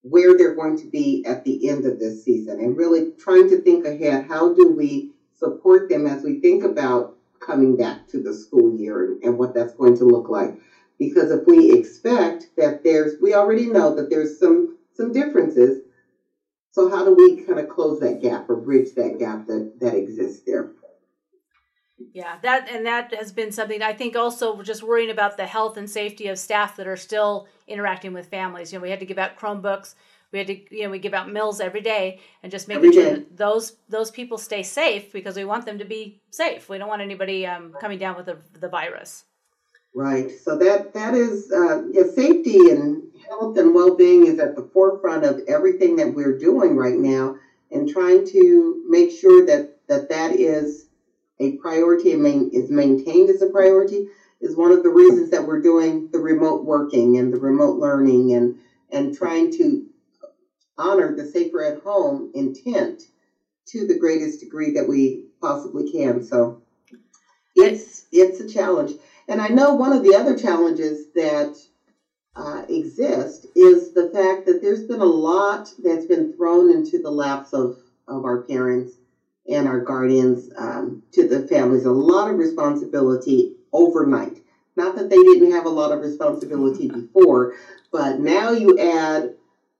where 0.00 0.38
they're 0.38 0.54
going 0.54 0.78
to 0.78 0.86
be 0.86 1.24
at 1.26 1.44
the 1.44 1.68
end 1.68 1.84
of 1.84 1.98
this 1.98 2.24
season 2.24 2.60
and 2.60 2.76
really 2.76 3.10
trying 3.18 3.50
to 3.50 3.60
think 3.60 3.84
ahead 3.84 4.26
how 4.28 4.54
do 4.54 4.70
we 4.70 5.10
support 5.34 5.90
them 5.90 6.06
as 6.06 6.22
we 6.22 6.40
think 6.40 6.64
about 6.64 7.16
coming 7.40 7.76
back 7.76 8.08
to 8.08 8.22
the 8.22 8.32
school 8.32 8.74
year 8.74 9.04
and, 9.04 9.22
and 9.24 9.38
what 9.38 9.52
that's 9.52 9.74
going 9.74 9.96
to 9.98 10.04
look 10.04 10.30
like 10.30 10.58
because 10.98 11.30
if 11.30 11.46
we 11.46 11.72
expect 11.72 12.48
that 12.56 12.82
there's 12.84 13.20
we 13.20 13.34
already 13.34 13.66
know 13.66 13.94
that 13.94 14.10
there's 14.10 14.38
some 14.38 14.78
some 14.94 15.12
differences. 15.12 15.82
So 16.70 16.90
how 16.90 17.04
do 17.04 17.14
we 17.14 17.42
kind 17.42 17.58
of 17.58 17.68
close 17.68 18.00
that 18.00 18.20
gap 18.20 18.50
or 18.50 18.56
bridge 18.56 18.94
that 18.96 19.18
gap 19.18 19.46
that 19.46 19.74
that 19.80 19.94
exists 19.94 20.42
there? 20.46 20.72
Yeah 22.12 22.38
that 22.42 22.68
and 22.68 22.84
that 22.86 23.14
has 23.14 23.32
been 23.32 23.52
something 23.52 23.80
i 23.80 23.92
think 23.94 24.16
also 24.16 24.60
just 24.60 24.82
worrying 24.82 25.10
about 25.10 25.38
the 25.38 25.46
health 25.46 25.78
and 25.78 25.88
safety 25.88 26.28
of 26.28 26.38
staff 26.38 26.76
that 26.76 26.86
are 26.86 26.96
still 26.96 27.48
interacting 27.66 28.12
with 28.12 28.26
families. 28.26 28.72
You 28.72 28.78
know 28.78 28.82
we 28.82 28.90
had 28.90 29.00
to 29.00 29.06
give 29.06 29.18
out 29.18 29.38
chromebooks. 29.38 29.94
We 30.32 30.40
had 30.40 30.48
to, 30.48 30.76
you 30.76 30.82
know, 30.82 30.90
we 30.90 30.98
give 30.98 31.14
out 31.14 31.30
meals 31.30 31.60
every 31.60 31.80
day 31.80 32.20
and 32.42 32.50
just 32.50 32.68
making 32.68 32.92
sure 32.92 33.10
that 33.12 33.36
those 33.36 33.76
those 33.88 34.10
people 34.10 34.38
stay 34.38 34.62
safe 34.62 35.12
because 35.12 35.36
we 35.36 35.44
want 35.44 35.64
them 35.64 35.78
to 35.78 35.84
be 35.84 36.20
safe. 36.30 36.68
We 36.68 36.78
don't 36.78 36.88
want 36.88 37.00
anybody 37.00 37.46
um, 37.46 37.74
coming 37.80 37.98
down 37.98 38.16
with 38.16 38.26
the, 38.26 38.38
the 38.58 38.68
virus. 38.68 39.24
Right. 39.96 40.30
So 40.30 40.58
that 40.58 40.94
that 40.94 41.14
is 41.14 41.50
uh, 41.52 41.84
yeah, 41.90 42.04
safety 42.04 42.70
and 42.70 43.02
health 43.28 43.56
and 43.58 43.74
well 43.74 43.96
being 43.96 44.26
is 44.26 44.38
at 44.38 44.54
the 44.54 44.68
forefront 44.74 45.24
of 45.24 45.40
everything 45.48 45.96
that 45.96 46.14
we're 46.14 46.38
doing 46.38 46.76
right 46.76 46.98
now, 46.98 47.36
and 47.72 47.88
trying 47.88 48.26
to 48.26 48.84
make 48.86 49.10
sure 49.10 49.46
that 49.46 49.72
that 49.88 50.10
that 50.10 50.32
is 50.32 50.88
a 51.40 51.56
priority 51.58 52.12
and 52.12 52.22
main, 52.22 52.50
is 52.52 52.70
maintained 52.70 53.30
as 53.30 53.42
a 53.42 53.48
priority 53.50 54.08
is 54.42 54.56
one 54.56 54.72
of 54.72 54.82
the 54.84 54.90
reasons 54.90 55.30
that 55.30 55.46
we're 55.46 55.62
doing 55.62 56.10
the 56.12 56.20
remote 56.20 56.64
working 56.64 57.16
and 57.18 57.32
the 57.32 57.40
remote 57.40 57.78
learning 57.78 58.34
and 58.34 58.58
and 58.90 59.14
trying 59.16 59.50
to 59.52 59.86
honor 60.78 61.14
the 61.16 61.24
safer 61.26 61.62
at 61.64 61.78
home 61.82 62.30
intent 62.34 63.02
to 63.66 63.86
the 63.86 63.98
greatest 63.98 64.40
degree 64.40 64.72
that 64.72 64.88
we 64.88 65.24
possibly 65.40 65.90
can. 65.90 66.22
So 66.22 66.60
it's 67.56 68.06
it's 68.12 68.40
a 68.40 68.48
challenge. 68.48 68.92
And 69.28 69.40
I 69.40 69.48
know 69.48 69.74
one 69.74 69.92
of 69.92 70.02
the 70.02 70.14
other 70.14 70.38
challenges 70.38 71.06
that 71.14 71.56
uh, 72.36 72.62
exist 72.68 73.46
is 73.56 73.92
the 73.92 74.10
fact 74.10 74.46
that 74.46 74.60
there's 74.62 74.84
been 74.84 75.00
a 75.00 75.04
lot 75.04 75.72
that's 75.82 76.06
been 76.06 76.32
thrown 76.34 76.70
into 76.70 77.00
the 77.02 77.10
laps 77.10 77.52
of, 77.52 77.78
of 78.06 78.24
our 78.24 78.42
parents 78.42 78.92
and 79.48 79.66
our 79.66 79.80
guardians 79.80 80.50
um, 80.56 81.02
to 81.12 81.26
the 81.26 81.46
families, 81.48 81.84
a 81.84 81.90
lot 81.90 82.30
of 82.30 82.36
responsibility 82.36 83.54
overnight. 83.72 84.42
Not 84.76 84.96
that 84.96 85.08
they 85.08 85.16
didn't 85.16 85.52
have 85.52 85.64
a 85.64 85.70
lot 85.70 85.92
of 85.92 86.00
responsibility 86.00 86.88
before, 86.92 87.54
but 87.90 88.20
now 88.20 88.50
you 88.50 88.78
add 88.78 89.34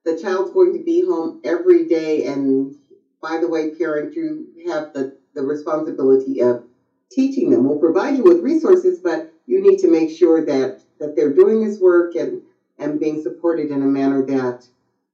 the 0.05 0.17
child's 0.17 0.53
going 0.53 0.73
to 0.79 0.85
be 0.85 1.05
home 1.05 1.41
every 1.45 1.87
day. 1.87 2.27
And 2.27 2.75
by 3.21 3.39
the 3.39 3.49
way, 3.49 3.75
parent, 3.75 4.15
you 4.15 4.47
have 4.69 4.93
the, 4.93 5.17
the 5.35 5.43
responsibility 5.43 6.41
of 6.41 6.65
teaching 7.11 7.51
them. 7.51 7.65
We'll 7.65 7.79
provide 7.79 8.17
you 8.17 8.23
with 8.23 8.41
resources, 8.41 9.01
but 9.01 9.33
you 9.47 9.63
need 9.63 9.79
to 9.79 9.91
make 9.91 10.11
sure 10.11 10.45
that 10.45 10.81
that 10.99 11.15
they're 11.17 11.33
doing 11.33 11.65
this 11.65 11.81
work 11.81 12.15
and 12.15 12.43
and 12.79 13.01
being 13.01 13.23
supported 13.23 13.71
in 13.71 13.83
a 13.83 13.87
manner 13.87 14.25
that 14.27 14.67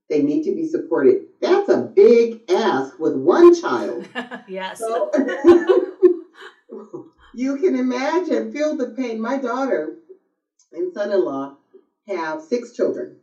they 0.09 0.23
need 0.23 0.43
to 0.45 0.55
be 0.55 0.67
supported. 0.67 1.23
That's 1.41 1.69
a 1.69 1.81
big 1.81 2.51
ask 2.51 2.99
with 2.99 3.15
one 3.15 3.59
child. 3.61 4.07
yes. 4.49 4.79
So 4.79 5.11
you 7.35 7.57
can 7.57 7.77
imagine, 7.77 8.53
feel 8.53 8.77
the 8.77 8.91
pain. 8.91 9.21
My 9.21 9.39
daughter 9.39 9.97
and 10.73 10.93
son-in-law 10.93 11.57
have 12.09 12.43
six 12.43 12.73
children, 12.73 13.17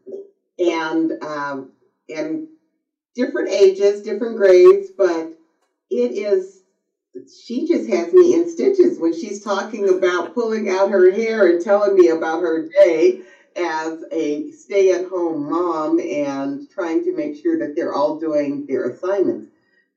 and 0.58 1.12
um, 1.22 1.72
and 2.08 2.48
different 3.16 3.50
ages, 3.50 4.02
different 4.02 4.38
grades, 4.38 4.90
but 4.98 5.34
it 5.90 6.12
is 6.12 6.59
she 7.46 7.68
just 7.68 7.90
has 7.90 8.14
me 8.14 8.34
in 8.34 8.50
stitches 8.50 9.00
when 9.00 9.14
she's 9.14 9.44
talking 9.44 9.90
about 9.90 10.34
pulling 10.34 10.70
out 10.70 10.92
her 10.92 11.12
hair 11.12 11.48
and 11.48 11.64
telling 11.64 11.96
me 11.96 12.10
about 12.10 12.42
her 12.42 12.68
day 12.68 13.22
as 13.56 14.04
a 14.12 14.52
stay 14.52 14.92
at 14.92 15.10
home 15.10 15.50
mom 15.50 16.00
and 16.00 16.70
trying 16.70 17.04
to 17.04 17.16
make 17.16 17.36
sure 17.36 17.58
that 17.58 17.76
they're 17.76 17.94
all 17.94 18.20
doing 18.20 18.66
their 18.68 18.90
assignments. 18.90 19.48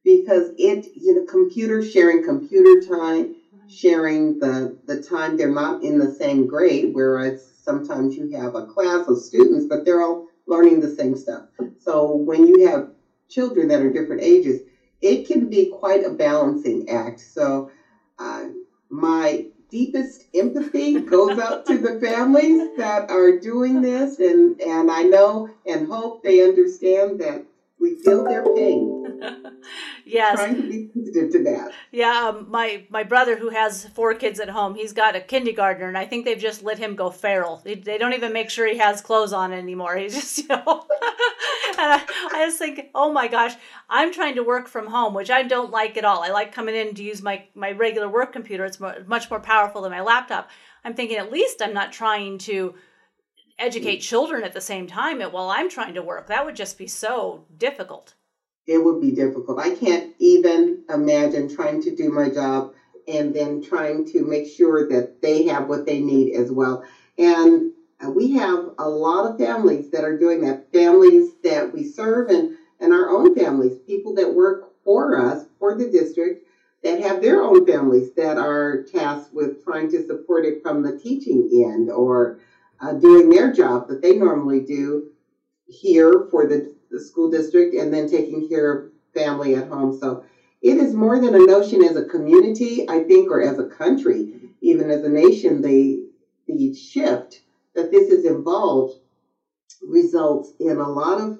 Because 0.05 0.51
it 0.59 0.87
you 0.97 1.15
know 1.15 1.25
computer 1.27 1.83
sharing 1.83 2.25
computer 2.25 2.87
time 2.87 3.37
sharing 3.69 4.39
the 4.41 4.77
the 4.87 5.03
time 5.03 5.37
they're 5.37 5.49
not 5.49 5.83
in 5.83 5.99
the 5.99 6.13
same 6.13 6.47
grade 6.47 6.93
whereas 6.93 7.47
sometimes 7.63 8.17
you 8.17 8.31
have 8.37 8.57
a 8.57 8.67
class 8.67 9.07
of 9.07 9.19
students 9.19 9.67
but 9.67 9.85
they're 9.85 10.03
all 10.03 10.27
learning 10.47 10.81
the 10.81 10.89
same 10.91 11.15
stuff. 11.15 11.45
So 11.79 12.13
when 12.17 12.47
you 12.47 12.67
have 12.67 12.91
children 13.29 13.69
that 13.69 13.81
are 13.81 13.93
different 13.93 14.23
ages 14.23 14.63
it 15.03 15.27
can 15.27 15.51
be 15.51 15.67
quite 15.67 16.05
a 16.05 16.11
balancing 16.11 16.89
act. 16.89 17.21
So, 17.21 17.71
uh, 18.19 18.47
my 18.89 19.47
deepest 19.71 20.25
empathy 20.35 21.01
goes 21.01 21.39
out 21.39 21.67
to 21.67 21.79
the 21.79 21.99
families 22.01 22.77
that 22.77 23.11
are 23.11 23.39
doing 23.39 23.81
this, 23.81 24.19
and, 24.19 24.61
and 24.61 24.91
I 24.91 25.03
know 25.03 25.51
and 25.67 25.89
hope 25.89 26.23
they 26.23 26.43
understand 26.43 27.21
that 27.21 27.45
we 27.81 27.97
feel 27.97 28.25
their 28.25 28.45
pain. 28.45 29.21
yes. 30.07 30.39
Trying 30.39 30.57
to 30.57 30.63
be 30.63 30.91
sensitive 30.95 31.33
to 31.33 31.45
that. 31.45 31.73
Yeah, 31.91 32.29
um, 32.29 32.47
my 32.51 32.85
my 32.91 33.03
brother 33.03 33.37
who 33.37 33.51
has 33.51 33.87
four 33.87 34.15
kids 34.15 34.39
at 34.41 34.49
home, 34.49 34.75
he's 34.75 34.93
got 34.93 35.17
a 35.17 35.21
kindergartner, 35.21 35.89
and 35.89 35.99
I 35.99 36.07
think 36.07 36.25
they've 36.25 36.39
just 36.39 36.63
let 36.63 36.79
him 36.79 36.95
go 36.95 37.11
feral. 37.11 37.61
They, 37.65 37.75
they 37.75 37.99
don't 37.99 38.13
even 38.13 38.33
make 38.33 38.51
sure 38.51 38.67
he 38.67 38.79
has 38.79 39.01
clothes 39.01 39.33
on 39.33 39.53
anymore. 39.53 39.97
He's 39.97 40.15
just 40.15 40.39
you 40.49 40.49
know, 40.49 40.87
I, 41.91 42.31
I 42.33 42.47
just 42.47 42.59
think, 42.59 42.91
oh 42.95 43.13
my 43.13 43.29
gosh, 43.29 43.55
I'm 43.89 44.13
trying 44.13 44.37
to 44.37 44.45
work 44.45 44.69
from 44.69 44.87
home, 44.87 45.15
which 45.15 45.31
I 45.31 45.43
don't 45.43 45.71
like 45.71 45.97
at 45.97 46.05
all. 46.05 46.23
I 46.23 46.29
like 46.29 46.55
coming 46.55 46.75
in 46.75 46.95
to 46.95 47.03
use 47.03 47.23
my 47.23 47.45
my 47.55 47.73
regular 47.73 48.09
work 48.09 48.33
computer. 48.33 48.65
It's 48.65 48.81
more, 48.81 48.97
much 49.07 49.31
more 49.31 49.41
powerful 49.41 49.83
than 49.83 49.91
my 49.91 50.01
laptop. 50.01 50.51
I'm 50.85 50.95
thinking 50.95 51.17
at 51.17 51.33
least 51.33 51.63
I'm 51.63 51.75
not 51.75 51.93
trying 51.93 52.39
to 52.39 52.75
educate 53.59 53.99
mm. 53.99 54.03
children 54.03 54.45
at 54.45 54.53
the 54.53 54.61
same 54.61 54.87
time 54.87 55.21
while 55.21 55.51
I'm 55.51 55.69
trying 55.69 55.95
to 55.95 56.03
work. 56.03 56.29
That 56.29 56.45
would 56.45 56.57
just 56.57 56.79
be 56.79 56.87
so 56.87 57.47
difficult. 57.57 58.15
It 58.67 58.79
would 58.79 59.01
be 59.01 59.11
difficult. 59.11 59.59
I 59.59 59.75
can't 59.75 60.15
even 60.19 60.85
imagine 60.89 61.55
trying 61.55 61.83
to 61.83 61.95
do 61.95 62.11
my 62.11 62.29
job 62.31 62.75
and 63.09 63.35
then 63.35 63.63
trying 63.63 64.05
to 64.13 64.25
make 64.25 64.47
sure 64.47 64.89
that 64.89 65.21
they 65.21 65.45
have 65.45 65.69
what 65.69 65.87
they 65.87 66.01
need 66.01 66.35
as 66.35 66.53
well. 66.53 66.85
And 67.19 67.72
we 68.11 68.33
have 68.33 68.71
a 68.79 68.89
lot 68.89 69.31
of 69.31 69.39
families 69.39 69.91
that 69.91 70.05
are 70.05 70.19
doing 70.19 70.41
that, 70.43 70.73
families 70.73 71.33
that 71.45 71.73
we 71.73 71.85
serve 71.85 72.29
and, 72.31 72.57
and 72.81 72.93
our 72.93 73.11
own 73.11 73.35
families, 73.35 73.79
people 73.87 74.15
that 74.15 74.35
work 74.35 74.73
for 74.85 75.19
us, 75.19 75.45
for 75.59 75.77
the 75.77 75.89
district, 75.89 76.47
that 76.83 77.01
have 77.01 77.23
their 77.23 77.43
own 77.43 77.65
families 77.65 78.13
that 78.15 78.39
are 78.39 78.83
tasked 78.83 79.33
with 79.33 79.63
trying 79.65 79.91
to 79.91 80.05
support 80.07 80.45
it 80.45 80.63
from 80.63 80.83
the 80.83 80.99
teaching 80.99 81.49
end 81.69 81.91
or 81.91 82.41
uh, 82.81 82.93
doing 82.93 83.31
their 83.31 83.53
job 83.53 83.87
that 83.89 84.03
they 84.03 84.17
normally 84.17 84.61
do 84.61 85.11
here 85.67 86.27
for 86.31 86.47
the, 86.47 86.75
the 86.91 87.01
school 87.01 87.31
district 87.31 87.75
and 87.75 87.95
then 87.95 88.11
taking 88.11 88.49
care 88.49 88.73
of 88.73 88.93
family 89.15 89.55
at 89.55 89.69
home. 89.69 89.97
So 89.97 90.25
it 90.61 90.77
is 90.77 90.93
more 90.95 91.21
than 91.21 91.35
a 91.35 91.39
notion 91.39 91.85
as 91.85 91.97
a 91.97 92.05
community, 92.05 92.89
I 92.89 93.05
think, 93.05 93.31
or 93.31 93.43
as 93.43 93.59
a 93.59 93.67
country, 93.67 94.35
even 94.61 94.91
as 94.91 95.05
a 95.05 95.09
nation, 95.09 95.63
the 95.63 96.09
the 96.49 96.75
shift 96.75 97.43
that 97.75 97.91
this 97.91 98.11
is 98.11 98.25
involved 98.25 99.01
results 99.83 100.53
in 100.61 100.79
a 100.79 100.89
lot 100.89 101.21
of 101.21 101.39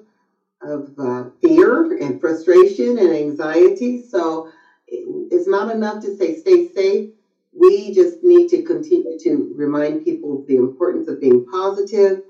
of 0.61 0.93
uh, 0.97 1.25
fear 1.41 1.97
and 1.97 2.21
frustration 2.21 2.97
and 2.97 3.09
anxiety. 3.09 4.01
So 4.01 4.49
it's 4.87 5.47
not 5.47 5.75
enough 5.75 6.01
to 6.03 6.15
say 6.15 6.39
stay 6.39 6.69
safe. 6.69 7.09
We 7.51 7.93
just 7.93 8.23
need 8.23 8.47
to 8.49 8.63
continue 8.63 9.19
to 9.19 9.53
remind 9.55 10.05
people 10.05 10.43
the 10.47 10.55
importance 10.55 11.07
of 11.07 11.21
being 11.21 11.45
positive, 11.45 12.23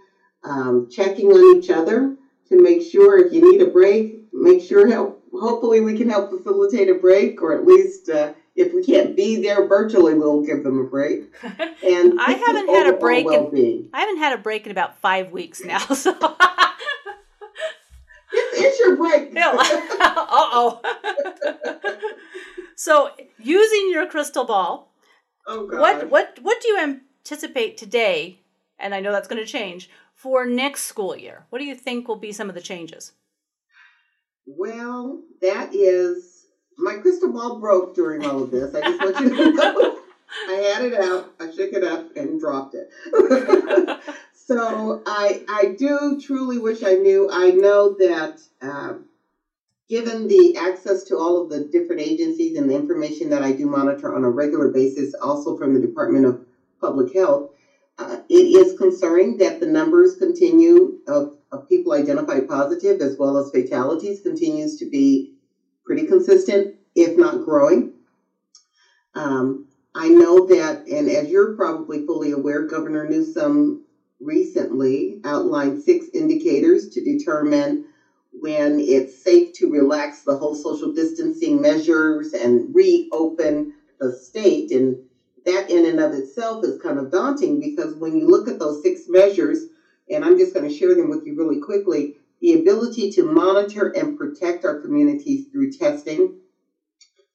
um, 0.44 0.90
checking 0.90 1.28
on 1.28 1.58
each 1.58 1.70
other 1.70 2.16
to 2.50 2.62
make 2.62 2.82
sure 2.82 3.26
if 3.26 3.32
you 3.32 3.52
need 3.52 3.62
a 3.62 3.70
break, 3.70 4.24
make 4.34 4.62
sure 4.62 4.90
help. 4.90 5.22
Hopefully, 5.34 5.82
we 5.82 5.98
can 5.98 6.10
help 6.10 6.30
facilitate 6.30 6.90
a 6.90 6.96
break, 6.96 7.42
or 7.42 7.58
at 7.58 7.66
least 7.66 8.10
uh, 8.10 8.34
if 8.56 8.74
we 8.74 8.84
can't 8.84 9.16
be 9.16 9.42
there 9.42 9.68
virtually, 9.68 10.14
we'll 10.14 10.42
give 10.46 10.64
them 10.64 10.80
a 10.80 10.84
break. 10.84 11.34
And 11.42 12.20
I 12.20 12.34
haven't 12.34 12.70
had 12.70 12.88
a 12.88 12.98
break. 12.98 13.26
In. 13.26 13.90
I 13.94 14.00
haven't 14.02 14.18
had 14.18 14.34
a 14.34 14.42
break 14.42 14.66
in 14.66 14.72
about 14.72 14.98
five 15.00 15.32
weeks 15.32 15.64
now. 15.64 15.80
So. 15.96 16.16
It's, 18.36 18.62
it's 18.62 18.80
your 18.80 18.96
break. 18.96 19.32
uh 19.38 19.54
oh. 20.02 20.82
so, 22.76 23.12
using 23.38 23.92
your 23.92 24.08
crystal 24.08 24.44
ball, 24.44 24.92
oh 25.46 25.68
God. 25.68 25.80
what 25.80 26.10
what 26.10 26.40
what 26.42 26.60
do 26.60 26.68
you 26.70 26.80
anticipate 26.80 27.78
today? 27.78 28.40
And 28.80 28.96
I 28.96 29.02
know 29.02 29.12
that's 29.12 29.28
going 29.28 29.44
to 29.44 29.50
change 29.50 29.88
for 30.16 30.48
next 30.48 30.86
school 30.86 31.16
year. 31.16 31.46
What 31.52 31.60
do 31.60 31.66
you 31.66 31.76
think 31.76 32.08
will 32.08 32.16
be 32.16 32.32
some 32.32 32.50
of 32.50 32.56
the 32.56 32.62
changes? 32.62 33.12
Well, 34.48 35.22
that 35.42 35.76
is 35.76 36.33
my 36.78 36.96
crystal 36.96 37.32
ball 37.32 37.60
broke 37.60 37.96
during 37.96 38.26
all 38.26 38.44
of 38.44 38.52
this. 38.52 38.74
I 38.76 38.82
just 38.82 39.00
want 39.00 39.20
you 39.20 39.36
to 39.36 39.52
know. 39.52 40.00
I 40.50 40.54
had 40.54 40.84
it 40.84 40.94
out, 40.96 41.32
I 41.40 41.52
shook 41.52 41.74
it 41.74 41.84
up, 41.84 42.16
and 42.16 42.40
dropped 42.40 42.76
it. 42.76 42.90
so 44.34 45.02
I 45.06 45.44
I 45.48 45.76
do 45.78 46.20
truly 46.20 46.58
wish 46.58 46.84
I 46.84 46.96
knew. 46.96 47.30
I 47.32 47.52
know 47.52 47.96
that 48.00 48.42
um, 48.62 49.06
given 49.90 50.28
the 50.28 50.58
access 50.58 51.04
to 51.04 51.18
all 51.18 51.42
of 51.42 51.50
the 51.50 51.66
different 51.66 52.02
agencies 52.02 52.58
and 52.58 52.70
the 52.70 52.76
information 52.76 53.30
that 53.30 53.44
I 53.44 53.52
do 53.52 53.68
monitor 53.68 54.14
on 54.16 54.24
a 54.24 54.30
regular 54.30 54.70
basis, 54.70 55.14
also 55.22 55.58
from 55.58 55.74
the 55.74 55.80
Department 55.80 56.26
of 56.26 56.46
Public 56.82 57.14
Health, 57.14 57.52
uh, 58.00 58.18
it 58.28 58.34
is 58.34 58.78
concerning 58.78 59.38
that 59.38 59.60
the 59.60 59.68
numbers 59.68 60.16
continue 60.16 61.00
of, 61.08 61.38
of 61.52 61.70
people 61.70 61.94
identified 61.94 62.48
positive 62.48 63.02
as 63.02 63.18
well 63.20 63.38
as 63.38 63.52
fatalities 63.52 64.22
continues 64.22 64.78
to 64.80 64.90
be 64.90 65.33
pretty 65.86 66.08
consistent, 66.08 66.76
if 66.96 67.18
not 67.18 67.44
growing. 67.44 67.94
Um, 69.16 69.68
I 69.96 70.10
know 70.10 70.48
that, 70.48 70.88
and 70.88 71.10
as 71.10 71.30
you're 71.30 71.56
probably 71.56 72.06
fully 72.06 72.32
aware, 72.32 72.66
Governor 72.66 73.06
Newsom 73.06 73.84
recently 74.20 75.22
outlined 75.24 75.84
six 75.84 76.08
indicators 76.14 76.90
to 76.90 77.04
determine 77.04 77.86
when 78.32 78.80
it's 78.80 79.24
safe 79.24 79.54
to 79.54 79.70
relax 79.70 80.24
the 80.24 80.36
whole 80.36 80.56
social 80.56 80.94
distancing 80.94 81.62
measures 81.62 82.34
and 82.34 82.74
reopen 82.74 83.74
the 84.00 84.12
state. 84.12 84.72
And 84.72 84.98
that 85.46 85.70
in 85.70 85.86
and 85.86 86.00
of 86.00 86.14
itself 86.14 86.66
is 86.66 86.82
kind 86.82 86.98
of 86.98 87.12
daunting 87.12 87.60
because 87.60 87.96
when 87.96 88.18
you 88.18 88.28
look 88.28 88.48
at 88.48 88.60
those 88.60 88.82
six 88.82 89.08
measures, 89.08 89.66
and 90.10 90.26
I'm 90.26 90.38
just 90.38 90.54
going 90.54 90.68
to 90.68 90.76
share 90.76 90.96
them 90.96 91.10
with 91.10 91.26
you 91.26 91.36
really 91.38 91.60
quickly 91.60 92.18
the 92.44 92.60
ability 92.60 93.10
to 93.10 93.24
monitor 93.24 93.88
and 93.96 94.18
protect 94.18 94.66
our 94.66 94.82
communities 94.82 95.48
through 95.50 95.72
testing, 95.72 96.36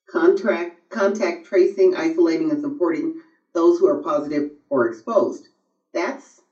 contract, 0.07 0.91
contact 0.91 1.47
tracing, 1.47 1.97
isolating, 1.97 2.51
and 2.51 2.61
supporting 2.61 3.15
those 3.55 3.79
who 3.79 3.89
are 3.89 4.03
positive 4.03 4.51
or 4.69 4.87
exposed. 4.87 5.49
That's 5.95 6.43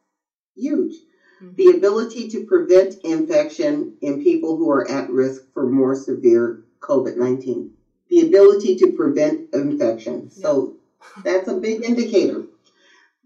huge. 0.55 0.95
Mm-hmm. 1.43 1.55
The 1.57 1.77
ability 1.77 2.29
to 2.31 2.47
prevent 2.47 2.95
infection 3.05 3.99
in 4.01 4.23
people 4.23 4.57
who 4.57 4.71
are 4.71 4.91
at 4.91 5.11
risk 5.11 5.43
for 5.53 5.71
more 5.71 5.95
severe 5.95 6.65
COVID 6.81 7.19
19. 7.19 7.73
The 8.09 8.27
ability 8.27 8.77
to 8.77 8.93
prevent 8.93 9.53
infection. 9.53 10.31
So 10.31 10.77
that's 11.23 11.49
a 11.49 11.57
big 11.57 11.85
indicator. 11.85 12.47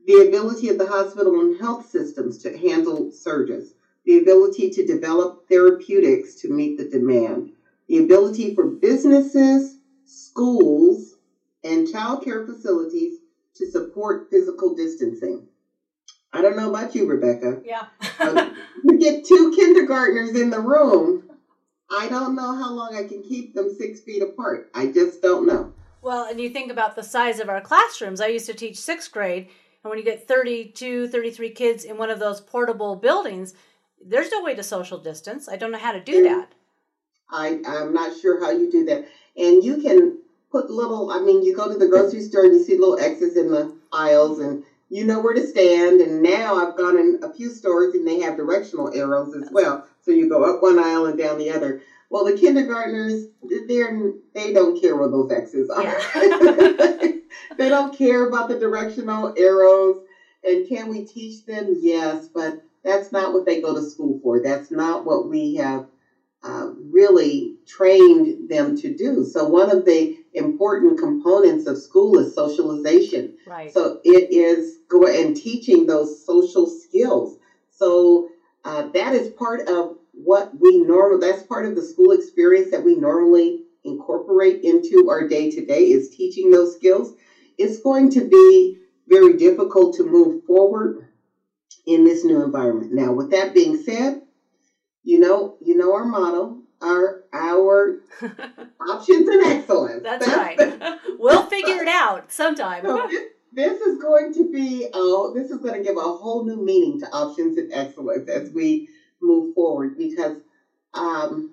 The 0.08 0.26
ability 0.26 0.70
of 0.70 0.78
the 0.78 0.88
hospital 0.88 1.38
and 1.38 1.60
health 1.60 1.88
systems 1.88 2.38
to 2.38 2.58
handle 2.58 3.12
surges 3.12 3.74
the 4.10 4.18
ability 4.18 4.70
to 4.70 4.84
develop 4.84 5.48
therapeutics 5.48 6.34
to 6.34 6.52
meet 6.52 6.76
the 6.76 6.84
demand, 6.84 7.52
the 7.86 7.98
ability 7.98 8.56
for 8.56 8.66
businesses, 8.66 9.76
schools, 10.04 11.14
and 11.62 11.86
childcare 11.86 12.44
facilities 12.44 13.20
to 13.54 13.70
support 13.70 14.28
physical 14.28 14.74
distancing. 14.74 15.46
I 16.32 16.42
don't 16.42 16.56
know 16.56 16.70
about 16.70 16.92
you, 16.96 17.06
Rebecca. 17.06 17.62
Yeah. 17.64 17.86
you 18.84 18.98
get 18.98 19.24
two 19.24 19.52
kindergartners 19.54 20.34
in 20.34 20.50
the 20.50 20.60
room. 20.60 21.30
I 21.88 22.08
don't 22.08 22.34
know 22.34 22.56
how 22.56 22.72
long 22.72 22.96
I 22.96 23.06
can 23.06 23.22
keep 23.22 23.54
them 23.54 23.72
six 23.78 24.00
feet 24.00 24.22
apart. 24.22 24.72
I 24.74 24.86
just 24.86 25.22
don't 25.22 25.46
know. 25.46 25.72
Well, 26.02 26.24
and 26.28 26.40
you 26.40 26.50
think 26.50 26.72
about 26.72 26.96
the 26.96 27.04
size 27.04 27.38
of 27.38 27.48
our 27.48 27.60
classrooms. 27.60 28.20
I 28.20 28.26
used 28.26 28.46
to 28.46 28.54
teach 28.54 28.80
sixth 28.80 29.12
grade, 29.12 29.46
and 29.84 29.90
when 29.90 30.00
you 30.00 30.04
get 30.04 30.26
32, 30.26 31.06
33 31.06 31.50
kids 31.50 31.84
in 31.84 31.96
one 31.96 32.10
of 32.10 32.18
those 32.18 32.40
portable 32.40 32.96
buildings, 32.96 33.54
there's 34.04 34.30
no 34.30 34.42
way 34.42 34.54
to 34.54 34.62
social 34.62 34.98
distance. 34.98 35.48
I 35.48 35.56
don't 35.56 35.72
know 35.72 35.78
how 35.78 35.92
to 35.92 36.00
do 36.00 36.22
that. 36.24 36.52
I, 37.30 37.60
I'm 37.66 37.92
not 37.92 38.18
sure 38.20 38.40
how 38.40 38.50
you 38.50 38.70
do 38.70 38.84
that. 38.86 39.06
And 39.36 39.62
you 39.62 39.80
can 39.80 40.18
put 40.50 40.70
little, 40.70 41.10
I 41.10 41.20
mean, 41.20 41.42
you 41.42 41.54
go 41.54 41.72
to 41.72 41.78
the 41.78 41.88
grocery 41.88 42.22
store 42.22 42.44
and 42.44 42.54
you 42.54 42.64
see 42.64 42.76
little 42.76 42.98
X's 42.98 43.36
in 43.36 43.50
the 43.50 43.74
aisles 43.92 44.40
and 44.40 44.64
you 44.88 45.04
know 45.04 45.20
where 45.20 45.34
to 45.34 45.46
stand. 45.46 46.00
And 46.00 46.22
now 46.22 46.56
I've 46.56 46.76
gone 46.76 46.98
in 46.98 47.20
a 47.22 47.32
few 47.32 47.50
stores 47.50 47.94
and 47.94 48.06
they 48.06 48.20
have 48.20 48.36
directional 48.36 48.92
arrows 48.92 49.34
as 49.36 49.50
well. 49.50 49.86
So 50.02 50.10
you 50.10 50.28
go 50.28 50.44
up 50.44 50.62
one 50.62 50.78
aisle 50.78 51.06
and 51.06 51.18
down 51.18 51.38
the 51.38 51.50
other. 51.50 51.82
Well, 52.08 52.24
the 52.24 52.36
kindergartners, 52.36 53.26
they're, 53.68 54.12
they 54.34 54.52
don't 54.52 54.80
care 54.80 54.96
where 54.96 55.08
those 55.08 55.30
X's 55.30 55.70
are. 55.70 55.82
Yeah. 55.84 56.00
they 57.56 57.68
don't 57.68 57.96
care 57.96 58.26
about 58.26 58.48
the 58.48 58.58
directional 58.58 59.32
arrows. 59.36 60.02
And 60.42 60.68
can 60.68 60.88
we 60.88 61.04
teach 61.04 61.46
them? 61.46 61.76
Yes, 61.80 62.28
but 62.34 62.64
that's 62.84 63.12
not 63.12 63.32
what 63.32 63.46
they 63.46 63.60
go 63.60 63.74
to 63.74 63.82
school 63.82 64.20
for. 64.22 64.42
That's 64.42 64.70
not 64.70 65.04
what 65.04 65.28
we 65.28 65.56
have 65.56 65.86
uh, 66.42 66.70
really 66.90 67.56
trained 67.66 68.48
them 68.48 68.76
to 68.78 68.94
do. 68.94 69.24
So, 69.24 69.46
one 69.46 69.70
of 69.70 69.84
the 69.84 70.16
important 70.32 70.98
components 70.98 71.66
of 71.66 71.76
school 71.76 72.18
is 72.18 72.34
socialization. 72.34 73.36
Right. 73.46 73.72
So, 73.72 74.00
it 74.04 74.32
is 74.32 74.78
going 74.88 75.26
and 75.26 75.36
teaching 75.36 75.86
those 75.86 76.24
social 76.24 76.66
skills. 76.66 77.36
So, 77.70 78.30
uh, 78.64 78.88
that 78.94 79.14
is 79.14 79.28
part 79.32 79.68
of 79.68 79.96
what 80.12 80.58
we 80.58 80.78
normally, 80.78 81.26
that's 81.26 81.42
part 81.42 81.66
of 81.66 81.74
the 81.74 81.82
school 81.82 82.12
experience 82.12 82.70
that 82.70 82.84
we 82.84 82.96
normally 82.96 83.64
incorporate 83.84 84.62
into 84.62 85.08
our 85.10 85.28
day 85.28 85.50
to 85.50 85.64
day 85.64 85.90
is 85.90 86.10
teaching 86.10 86.50
those 86.50 86.74
skills. 86.74 87.14
It's 87.58 87.80
going 87.80 88.10
to 88.12 88.28
be 88.28 88.78
very 89.08 89.36
difficult 89.36 89.96
to 89.96 90.04
move 90.04 90.44
forward 90.44 91.09
in 91.90 92.04
this 92.04 92.24
new 92.24 92.42
environment. 92.42 92.92
Now, 92.92 93.12
with 93.12 93.30
that 93.32 93.52
being 93.52 93.82
said, 93.82 94.22
you 95.02 95.18
know, 95.18 95.56
you 95.60 95.76
know 95.76 95.94
our 95.94 96.04
motto, 96.04 96.58
our 96.80 97.24
our 97.32 98.00
options 98.88 99.28
and 99.28 99.46
excellence. 99.46 100.02
That's, 100.02 100.26
That's 100.26 100.58
right. 100.58 100.98
we'll 101.18 101.46
figure 101.46 101.82
it 101.82 101.88
out 101.88 102.30
sometime. 102.30 102.84
So 102.84 103.08
this, 103.08 103.24
this 103.52 103.80
is 103.80 104.00
going 104.00 104.32
to 104.34 104.52
be 104.52 104.88
oh, 104.94 105.34
this 105.34 105.50
is 105.50 105.58
going 105.58 105.74
to 105.74 105.82
give 105.82 105.96
a 105.96 106.00
whole 106.00 106.44
new 106.44 106.64
meaning 106.64 107.00
to 107.00 107.06
options 107.06 107.58
and 107.58 107.72
excellence 107.72 108.28
as 108.28 108.50
we 108.50 108.88
move 109.20 109.54
forward 109.54 109.98
because 109.98 110.36
um, 110.94 111.52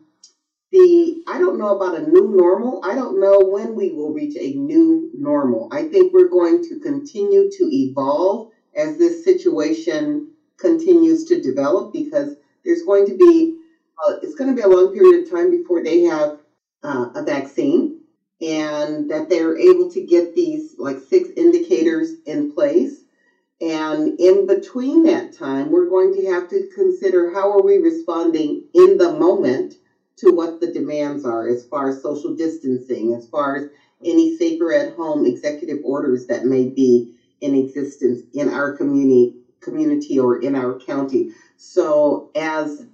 the 0.71 1.23
I 1.27 1.39
don't 1.39 1.57
know 1.57 1.75
about 1.75 1.97
a 1.97 2.07
new 2.07 2.35
normal. 2.35 2.81
I 2.83 2.93
don't 2.93 3.19
know 3.19 3.39
when 3.39 3.75
we 3.75 3.91
will 3.91 4.13
reach 4.13 4.37
a 4.39 4.53
new 4.53 5.09
normal. 5.15 5.69
I 5.71 5.87
think 5.87 6.13
we're 6.13 6.29
going 6.29 6.63
to 6.65 6.79
continue 6.79 7.49
to 7.49 7.63
evolve 7.71 8.51
as 8.77 8.97
this 8.97 9.23
situation 9.23 10.31
continues 10.57 11.25
to 11.25 11.41
develop 11.41 11.91
because 11.91 12.35
there's 12.63 12.83
going 12.83 13.05
to 13.07 13.17
be 13.17 13.57
uh, 14.07 14.13
it's 14.21 14.35
going 14.35 14.49
to 14.49 14.55
be 14.55 14.61
a 14.61 14.67
long 14.67 14.93
period 14.93 15.23
of 15.23 15.29
time 15.29 15.49
before 15.49 15.83
they 15.83 16.01
have 16.01 16.39
uh, 16.83 17.09
a 17.15 17.23
vaccine 17.23 17.99
and 18.39 19.09
that 19.09 19.27
they're 19.29 19.57
able 19.57 19.89
to 19.91 20.05
get 20.05 20.35
these 20.35 20.75
like 20.77 20.99
six 20.99 21.29
indicators 21.35 22.11
in 22.27 22.53
place. 22.53 23.01
And 23.59 24.19
in 24.19 24.45
between 24.45 25.03
that 25.03 25.33
time 25.33 25.71
we're 25.71 25.89
going 25.89 26.13
to 26.13 26.29
have 26.29 26.47
to 26.49 26.69
consider 26.75 27.31
how 27.33 27.51
are 27.51 27.63
we 27.63 27.77
responding 27.77 28.65
in 28.75 28.99
the 28.99 29.11
moment 29.11 29.73
to 30.17 30.31
what 30.31 30.59
the 30.59 30.71
demands 30.71 31.25
are 31.25 31.47
as 31.47 31.65
far 31.65 31.89
as 31.89 32.01
social 32.01 32.35
distancing 32.35 33.13
as 33.15 33.27
far 33.27 33.55
as 33.55 33.69
any 34.03 34.37
safer 34.37 34.71
at 34.71 34.95
home 34.95 35.25
executive 35.25 35.79
orders 35.83 36.27
that 36.27 36.45
may 36.45 36.69
be 36.69 37.16
in 37.41 37.55
existence 37.55 38.21
in 38.33 38.49
our 38.49 38.75
community 38.75 39.35
community 39.61 40.19
or 40.19 40.41
in 40.41 40.55
our 40.55 40.79
county. 40.79 41.31
So 41.57 42.31
as 42.35 42.85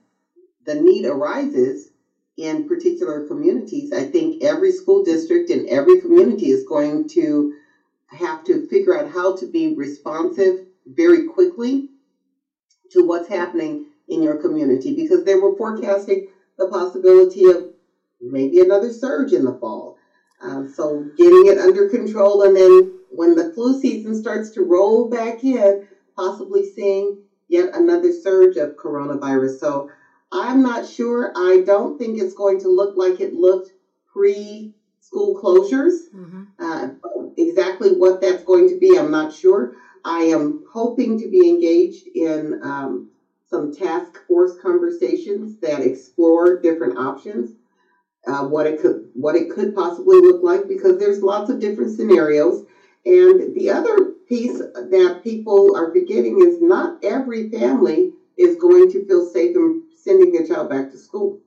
the 0.65 0.75
need 0.75 1.05
arises 1.05 1.91
in 2.37 2.67
particular 2.67 3.27
communities, 3.27 3.93
I 3.93 4.05
think 4.05 4.43
every 4.43 4.71
school 4.71 5.03
district 5.03 5.49
and 5.49 5.67
every 5.69 6.01
community 6.01 6.47
is 6.47 6.65
going 6.67 7.09
to 7.09 7.53
have 8.07 8.43
to 8.45 8.67
figure 8.67 8.97
out 8.97 9.11
how 9.11 9.35
to 9.37 9.45
be 9.45 9.75
responsive 9.75 10.65
very 10.85 11.27
quickly 11.27 11.89
to 12.91 13.05
what's 13.05 13.29
happening 13.29 13.85
in 14.07 14.21
your 14.21 14.41
community 14.41 14.95
because 14.95 15.23
they 15.25 15.35
were 15.35 15.55
forecasting 15.55 16.27
the 16.57 16.67
possibility 16.67 17.45
of 17.45 17.69
maybe 18.21 18.59
another 18.59 18.91
surge 18.91 19.31
in 19.33 19.45
the 19.45 19.53
fall. 19.53 19.97
Uh, 20.41 20.67
so 20.67 21.09
getting 21.17 21.47
it 21.47 21.57
under 21.57 21.89
control 21.89 22.43
and 22.43 22.55
then 22.55 22.99
when 23.15 23.35
the 23.35 23.53
flu 23.53 23.79
season 23.79 24.15
starts 24.15 24.49
to 24.51 24.63
roll 24.63 25.09
back 25.09 25.43
in, 25.43 25.87
possibly 26.15 26.65
seeing 26.65 27.21
yet 27.47 27.75
another 27.75 28.11
surge 28.11 28.57
of 28.57 28.75
coronavirus. 28.75 29.59
So 29.59 29.89
I'm 30.31 30.63
not 30.63 30.87
sure. 30.87 31.31
I 31.35 31.63
don't 31.65 31.97
think 31.97 32.19
it's 32.19 32.33
going 32.33 32.59
to 32.61 32.69
look 32.69 32.97
like 32.97 33.19
it 33.19 33.33
looked 33.33 33.71
pre 34.11 34.73
school 34.99 35.39
closures. 35.39 36.09
Mm-hmm. 36.15 36.43
Uh, 36.59 36.89
exactly 37.37 37.91
what 37.91 38.21
that's 38.21 38.43
going 38.43 38.69
to 38.69 38.79
be, 38.79 38.97
I'm 38.97 39.11
not 39.11 39.33
sure. 39.33 39.75
I 40.05 40.23
am 40.23 40.65
hoping 40.71 41.19
to 41.19 41.29
be 41.29 41.49
engaged 41.49 42.07
in 42.15 42.59
um, 42.63 43.11
some 43.47 43.73
task 43.73 44.25
force 44.27 44.57
conversations 44.61 45.59
that 45.59 45.81
explore 45.81 46.59
different 46.59 46.97
options. 46.97 47.51
Uh, 48.25 48.45
what 48.45 48.65
it 48.65 48.79
could 48.81 49.09
what 49.15 49.35
it 49.35 49.49
could 49.49 49.75
possibly 49.75 50.17
look 50.21 50.41
like 50.41 50.65
because 50.69 50.97
there's 50.97 51.21
lots 51.21 51.49
of 51.49 51.59
different 51.59 51.91
scenarios 51.91 52.63
and 53.05 53.55
the 53.55 53.69
other 53.69 54.11
piece 54.27 54.59
that 54.59 55.21
people 55.23 55.75
are 55.75 55.91
forgetting 55.91 56.41
is 56.41 56.61
not 56.61 57.03
every 57.03 57.49
family 57.49 58.13
is 58.37 58.55
going 58.57 58.91
to 58.91 59.05
feel 59.05 59.25
safe 59.29 59.55
in 59.55 59.83
sending 59.95 60.31
their 60.31 60.45
child 60.47 60.69
back 60.69 60.91
to 60.91 60.97
school. 60.97 61.39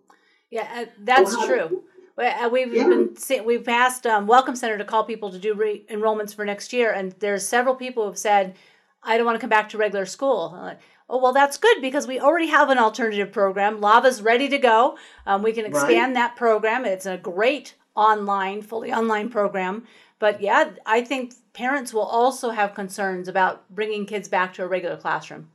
Yeah, 0.51 0.69
uh, 0.75 0.85
that's 1.01 1.33
so 1.33 1.47
true. 1.47 1.85
Uh, 2.19 2.49
we've 2.51 2.73
yeah. 2.73 2.89
been 2.89 3.45
we've 3.45 3.69
asked 3.69 4.07
um, 4.07 4.27
Welcome 4.27 4.57
Center 4.57 4.79
to 4.79 4.85
call 4.85 5.05
people 5.05 5.31
to 5.31 5.39
do 5.39 5.55
re- 5.55 5.85
enrollments 5.91 6.35
for 6.35 6.45
next 6.45 6.73
year, 6.73 6.93
and 6.93 7.13
there's 7.19 7.47
several 7.47 7.75
people 7.75 8.05
who 8.05 8.11
have 8.11 8.19
said, 8.19 8.55
"I 9.03 9.17
don't 9.17 9.27
want 9.27 9.37
to 9.37 9.41
come 9.41 9.51
back 9.51 9.69
to 9.71 9.79
regular 9.79 10.07
school." 10.07 10.53
Like, 10.53 10.79
oh 11.11 11.19
well, 11.19 11.33
that's 11.33 11.59
good 11.59 11.83
because 11.83 12.07
we 12.07 12.21
already 12.21 12.47
have 12.47 12.71
an 12.71 12.79
alternative 12.79 13.33
program. 13.33 13.81
Lava's 13.81 14.23
ready 14.23 14.49
to 14.49 14.59
go. 14.59 14.97
Um, 15.27 15.43
we 15.43 15.53
can 15.53 15.67
expand 15.67 16.15
right. 16.15 16.15
that 16.15 16.37
program. 16.37 16.87
It's 16.87 17.07
a 17.07 17.19
great 17.19 17.75
online, 17.95 18.63
fully 18.63 18.93
online 18.93 19.29
program. 19.29 19.87
But 20.19 20.41
yeah, 20.41 20.71
I 20.85 21.03
think 21.03 21.35
parents 21.53 21.93
will 21.93 22.03
also 22.03 22.51
have 22.51 22.75
concerns 22.75 23.29
about 23.29 23.69
bringing 23.71 24.07
kids 24.07 24.29
back 24.29 24.55
to 24.55 24.65
a 24.65 24.67
regular 24.67 24.97
classroom. 24.97 25.51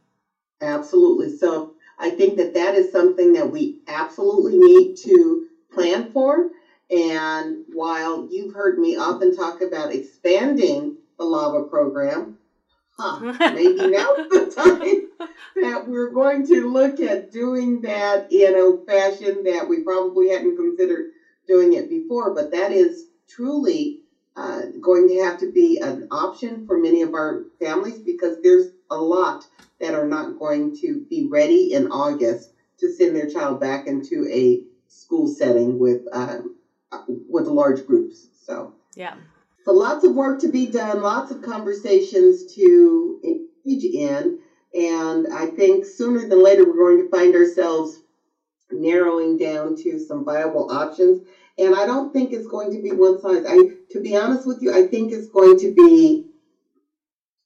Absolutely. 0.62 1.36
So 1.38 1.74
I 1.98 2.12
think 2.12 2.38
that 2.38 2.54
that 2.54 2.76
is 2.76 2.92
something 2.92 3.34
that 3.34 3.52
we 3.52 3.80
absolutely 3.88 4.58
need 4.58 4.96
to 4.98 5.48
plan 5.74 6.12
for. 6.12 6.50
And 6.90 7.66
while 7.74 8.28
you've 8.30 8.54
heard 8.54 8.78
me 8.78 8.98
often 8.98 9.36
talk 9.36 9.62
about 9.62 9.94
expanding 9.94 10.98
the 11.18 11.24
LAVA 11.24 11.70
program, 11.70 12.38
huh, 12.98 13.20
maybe 13.54 13.88
now's 13.88 14.30
the 14.30 14.52
time 14.56 15.10
that 15.20 15.30
that 15.62 15.88
we're 15.88 16.10
going 16.10 16.46
to 16.48 16.72
look 16.72 17.00
at 17.00 17.32
doing 17.32 17.82
that 17.82 18.32
in 18.32 18.56
a 18.56 18.86
fashion 18.86 19.44
that 19.44 19.68
we 19.68 19.82
probably 19.82 20.30
hadn't 20.30 20.56
considered 20.56 21.12
doing 21.48 21.74
it 21.74 21.90
before, 21.90 22.34
but 22.34 22.52
that 22.52 22.72
is 22.72 23.06
truly 23.28 24.01
uh, 24.36 24.62
going 24.80 25.08
to 25.08 25.16
have 25.22 25.38
to 25.38 25.52
be 25.52 25.80
an 25.80 26.08
option 26.12 26.66
for 26.66 26.78
many 26.78 27.02
of 27.02 27.14
our 27.14 27.44
families 27.60 28.00
because 28.00 28.42
there's 28.42 28.72
a 28.90 28.96
lot 28.98 29.46
that 29.80 29.94
are 29.94 30.08
not 30.08 30.38
going 30.38 30.74
to 30.76 31.02
be 31.10 31.28
ready 31.28 31.74
in 31.74 31.88
August 31.92 32.54
to 32.78 32.90
send 32.90 33.16
their 33.16 33.28
child 33.28 33.60
back 33.60 33.88
into 33.88 34.26
a 34.32 34.64
school 34.88 35.28
setting 35.28 35.78
with 35.78 36.02
um, 36.14 36.56
with 37.28 37.48
large 37.48 37.86
groups. 37.86 38.30
So 38.34 38.74
yeah, 38.96 39.16
so 39.66 39.74
lots 39.74 40.04
of 40.04 40.16
work 40.16 40.40
to 40.42 40.48
be 40.48 40.68
done, 40.68 41.02
lots 41.02 41.32
of 41.32 41.42
conversations 41.42 42.46
to 42.56 43.20
engage 43.24 43.84
in, 43.84 44.40
and 44.74 45.28
I 45.34 45.48
think 45.48 45.86
sooner 45.86 46.28
than 46.28 46.42
later 46.42 46.66
we're 46.66 46.78
going 46.78 47.04
to 47.04 47.10
find 47.10 47.36
ourselves 47.36 48.04
narrowing 48.72 49.38
down 49.38 49.76
to 49.76 50.00
some 50.00 50.24
viable 50.24 50.72
options. 50.72 51.20
And 51.58 51.76
I 51.76 51.86
don't 51.86 52.14
think 52.14 52.32
it's 52.32 52.48
going 52.48 52.72
to 52.72 52.82
be 52.82 52.92
one 52.92 53.20
size. 53.22 53.46
I, 53.48 53.58
to 53.92 54.02
be 54.02 54.16
honest 54.16 54.48
with 54.48 54.62
you, 54.62 54.74
I 54.74 54.88
think 54.88 55.12
it's 55.12 55.30
going 55.30 55.60
to 55.60 55.74
be 55.74 56.26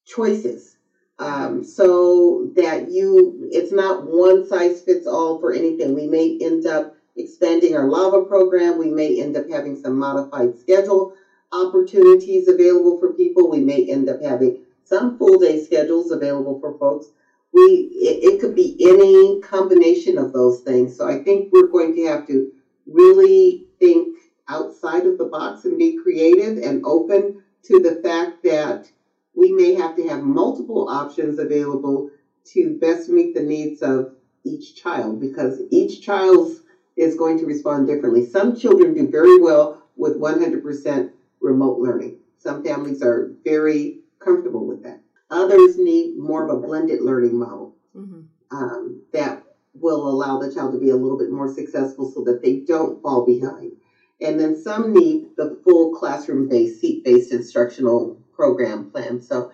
choices. 0.05 0.77
Um, 1.17 1.63
so 1.63 2.51
that 2.55 2.91
you, 2.91 3.49
it's 3.51 3.71
not 3.71 4.05
one 4.05 4.47
size 4.47 4.81
fits 4.81 5.07
all 5.07 5.39
for 5.39 5.53
anything. 5.53 5.95
We 5.95 6.07
may 6.07 6.37
end 6.41 6.65
up 6.65 6.95
expanding 7.15 7.75
our 7.75 7.87
LAVA 7.87 8.27
program. 8.27 8.77
We 8.77 8.89
may 8.89 9.21
end 9.21 9.37
up 9.37 9.49
having 9.49 9.75
some 9.75 9.97
modified 9.97 10.59
schedule 10.59 11.13
opportunities 11.51 12.47
available 12.47 12.99
for 12.99 13.13
people. 13.13 13.49
We 13.49 13.61
may 13.61 13.89
end 13.89 14.09
up 14.09 14.21
having 14.21 14.59
some 14.83 15.17
full 15.17 15.39
day 15.39 15.63
schedules 15.63 16.11
available 16.11 16.59
for 16.59 16.77
folks. 16.77 17.07
We 17.53 17.61
it, 17.93 18.33
it 18.33 18.41
could 18.41 18.55
be 18.55 18.75
any 18.81 19.39
combination 19.41 20.17
of 20.17 20.33
those 20.33 20.61
things. 20.61 20.97
So 20.97 21.07
I 21.07 21.23
think 21.23 21.51
we're 21.51 21.67
going 21.67 21.95
to 21.95 22.05
have 22.07 22.27
to 22.27 22.51
really 22.85 23.64
think 23.79 24.17
outside 24.47 25.05
of 25.05 25.17
the 25.17 25.25
box 25.25 25.65
and 25.65 25.77
be 25.77 25.97
creative 26.01 26.57
and 26.57 26.85
open 26.85 27.41
to 27.63 27.79
the 27.79 28.01
fact 28.03 28.43
that 28.43 28.89
we 29.35 29.51
may 29.51 29.73
have 29.73 29.95
to 29.95 30.07
have 30.07 30.23
multiple 30.23 30.87
options 30.87 31.39
available 31.39 32.09
to 32.45 32.77
best 32.79 33.09
meet 33.09 33.33
the 33.33 33.41
needs 33.41 33.81
of 33.81 34.13
each 34.43 34.75
child 34.75 35.19
because 35.19 35.61
each 35.71 36.01
child 36.01 36.51
is 36.95 37.15
going 37.15 37.39
to 37.39 37.45
respond 37.45 37.87
differently. 37.87 38.25
Some 38.25 38.55
children 38.55 38.93
do 38.93 39.09
very 39.09 39.39
well 39.39 39.83
with 39.95 40.19
100% 40.19 41.11
remote 41.41 41.79
learning. 41.79 42.17
Some 42.37 42.63
families 42.63 43.01
are 43.01 43.33
very 43.43 43.99
comfortable 44.19 44.65
with 44.65 44.83
that. 44.83 45.01
Others 45.31 45.77
need 45.77 46.17
more 46.17 46.47
of 46.47 46.55
a 46.55 46.61
blended 46.61 47.01
learning 47.01 47.37
model 47.37 47.75
mm-hmm. 47.95 48.21
um, 48.55 49.01
that 49.11 49.43
will 49.85 50.09
allow 50.09 50.39
the 50.39 50.51
child 50.51 50.73
to 50.73 50.79
be 50.79 50.89
a 50.89 50.95
little 50.95 51.17
bit 51.17 51.29
more 51.29 51.53
successful 51.53 52.11
so 52.11 52.23
that 52.23 52.41
they 52.41 52.57
don't 52.57 53.01
fall 53.03 53.23
behind. 53.23 53.73
And 54.19 54.39
then 54.39 54.59
some 54.59 54.93
need 54.93 55.27
the 55.37 55.59
full 55.63 55.93
classroom 55.93 56.49
based, 56.49 56.81
seat 56.81 57.03
based 57.03 57.31
instructional 57.31 58.19
program 58.33 58.89
plan. 58.89 59.21
So 59.21 59.51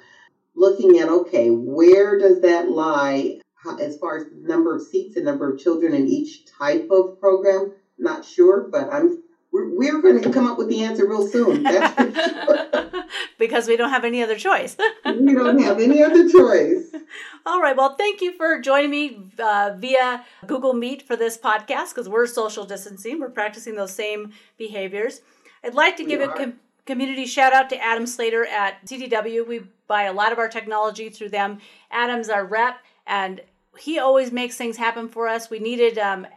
looking 0.56 1.00
at, 1.00 1.10
okay, 1.10 1.50
where 1.50 2.18
does 2.18 2.42
that 2.42 2.70
lie 2.70 3.42
as 3.80 3.98
far 3.98 4.18
as 4.18 4.26
number 4.34 4.74
of 4.74 4.82
seats 4.82 5.18
and 5.18 5.26
number 5.26 5.52
of 5.52 5.60
children 5.60 5.94
in 5.94 6.08
each 6.08 6.46
type 6.46 6.88
of 6.90 7.20
program? 7.20 7.74
Not 7.98 8.24
sure, 8.24 8.70
but 8.72 8.88
I'm 8.92 9.22
we're, 9.52 9.70
we're 9.76 10.02
going 10.02 10.22
to 10.22 10.32
come 10.32 10.48
up 10.48 10.58
with 10.58 10.70
the 10.70 10.84
answer 10.84 11.08
real 11.08 11.28
soon. 11.28 11.64
because 13.40 13.68
we 13.68 13.76
don't 13.76 13.90
have 13.90 14.06
any 14.06 14.24
other 14.24 14.38
choice. 14.38 14.78
we 15.06 15.34
don't 15.34 15.62
have 15.62 15.80
any 15.80 16.02
other 16.02 16.30
choice. 16.30 16.86
All 17.46 17.60
right. 17.60 17.76
Well, 17.76 17.96
thank 17.96 18.22
you 18.22 18.34
for 18.34 18.60
joining 18.62 18.92
me 18.92 19.18
uh, 19.40 19.72
via 19.78 20.24
Google 20.48 20.74
Meet 20.74 21.02
for 21.02 21.16
this 21.16 21.38
podcast 21.38 21.90
because 21.90 22.08
we're 22.08 22.28
social 22.28 22.66
distancing. 22.66 23.20
We're 23.20 23.30
practicing 23.30 23.76
those 23.76 23.94
same 23.94 24.32
behaviors. 24.58 25.22
I'd 25.64 25.74
like 25.74 25.98
to 25.98 26.04
we 26.04 26.10
give 26.10 26.22
are. 26.22 26.34
a 26.34 26.38
com- 26.38 26.60
community 26.86 27.26
shout 27.26 27.54
out 27.54 27.70
to 27.70 27.84
Adam 27.84 28.06
Slater 28.06 28.46
at 28.46 28.86
CDW. 28.86 29.48
We 29.48 29.62
buy 29.88 30.04
a 30.04 30.14
lot 30.14 30.32
of 30.32 30.40
our 30.40 30.48
technology 30.48 31.10
through 31.10 31.30
them. 31.30 31.60
Adam's 31.92 32.30
our 32.30 32.46
rep, 32.46 32.80
and 33.08 33.42
he 33.78 34.00
always 34.00 34.32
makes 34.32 34.56
things 34.58 34.78
happen 34.78 35.10
for 35.10 35.28
us. 35.28 35.50
We 35.50 35.60
needed 35.60 35.98
um, 35.98 36.28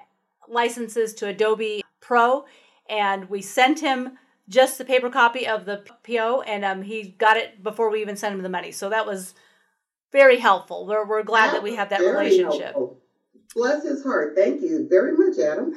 licenses 0.48 1.14
to 1.14 1.28
Adobe 1.28 1.82
Pro, 2.00 2.44
and 2.88 3.28
we 3.28 3.42
sent 3.42 3.80
him 3.80 4.18
just 4.48 4.78
the 4.78 4.84
paper 4.84 5.10
copy 5.10 5.46
of 5.46 5.64
the 5.64 5.84
PO, 6.06 6.42
and 6.42 6.64
um, 6.64 6.82
he 6.82 7.14
got 7.18 7.36
it 7.36 7.62
before 7.62 7.90
we 7.90 8.00
even 8.00 8.16
sent 8.16 8.34
him 8.34 8.42
the 8.42 8.48
money. 8.48 8.72
So 8.72 8.90
that 8.90 9.06
was 9.06 9.34
very 10.12 10.38
helpful. 10.38 10.86
We're, 10.86 11.06
we're 11.06 11.22
glad 11.22 11.48
that, 11.48 11.52
that 11.54 11.62
we 11.62 11.76
have 11.76 11.88
that 11.90 12.00
relationship. 12.00 12.72
Helpful. 12.72 13.00
Bless 13.54 13.84
his 13.84 14.02
heart. 14.02 14.34
Thank 14.34 14.62
you 14.62 14.86
very 14.88 15.16
much, 15.16 15.38
Adam. 15.38 15.74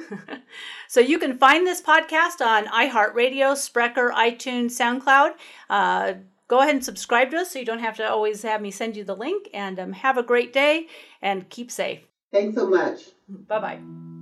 so 0.88 1.00
you 1.00 1.18
can 1.18 1.38
find 1.38 1.66
this 1.66 1.80
podcast 1.80 2.44
on 2.44 2.66
iHeartRadio, 2.66 3.54
Spreaker, 3.54 4.10
iTunes, 4.12 4.72
SoundCloud. 4.72 5.34
Uh, 5.70 6.14
go 6.48 6.60
ahead 6.60 6.74
and 6.74 6.84
subscribe 6.84 7.30
to 7.30 7.38
us 7.38 7.52
so 7.52 7.58
you 7.60 7.64
don't 7.64 7.78
have 7.78 7.96
to 7.98 8.08
always 8.08 8.42
have 8.42 8.60
me 8.60 8.72
send 8.72 8.96
you 8.96 9.04
the 9.04 9.14
link. 9.14 9.48
And 9.54 9.78
um, 9.78 9.92
have 9.92 10.18
a 10.18 10.24
great 10.24 10.52
day 10.52 10.88
and 11.22 11.48
keep 11.48 11.70
safe. 11.70 12.00
Thanks 12.32 12.56
so 12.56 12.68
much. 12.68 13.02
Bye 13.28 13.60
bye. 13.60 14.17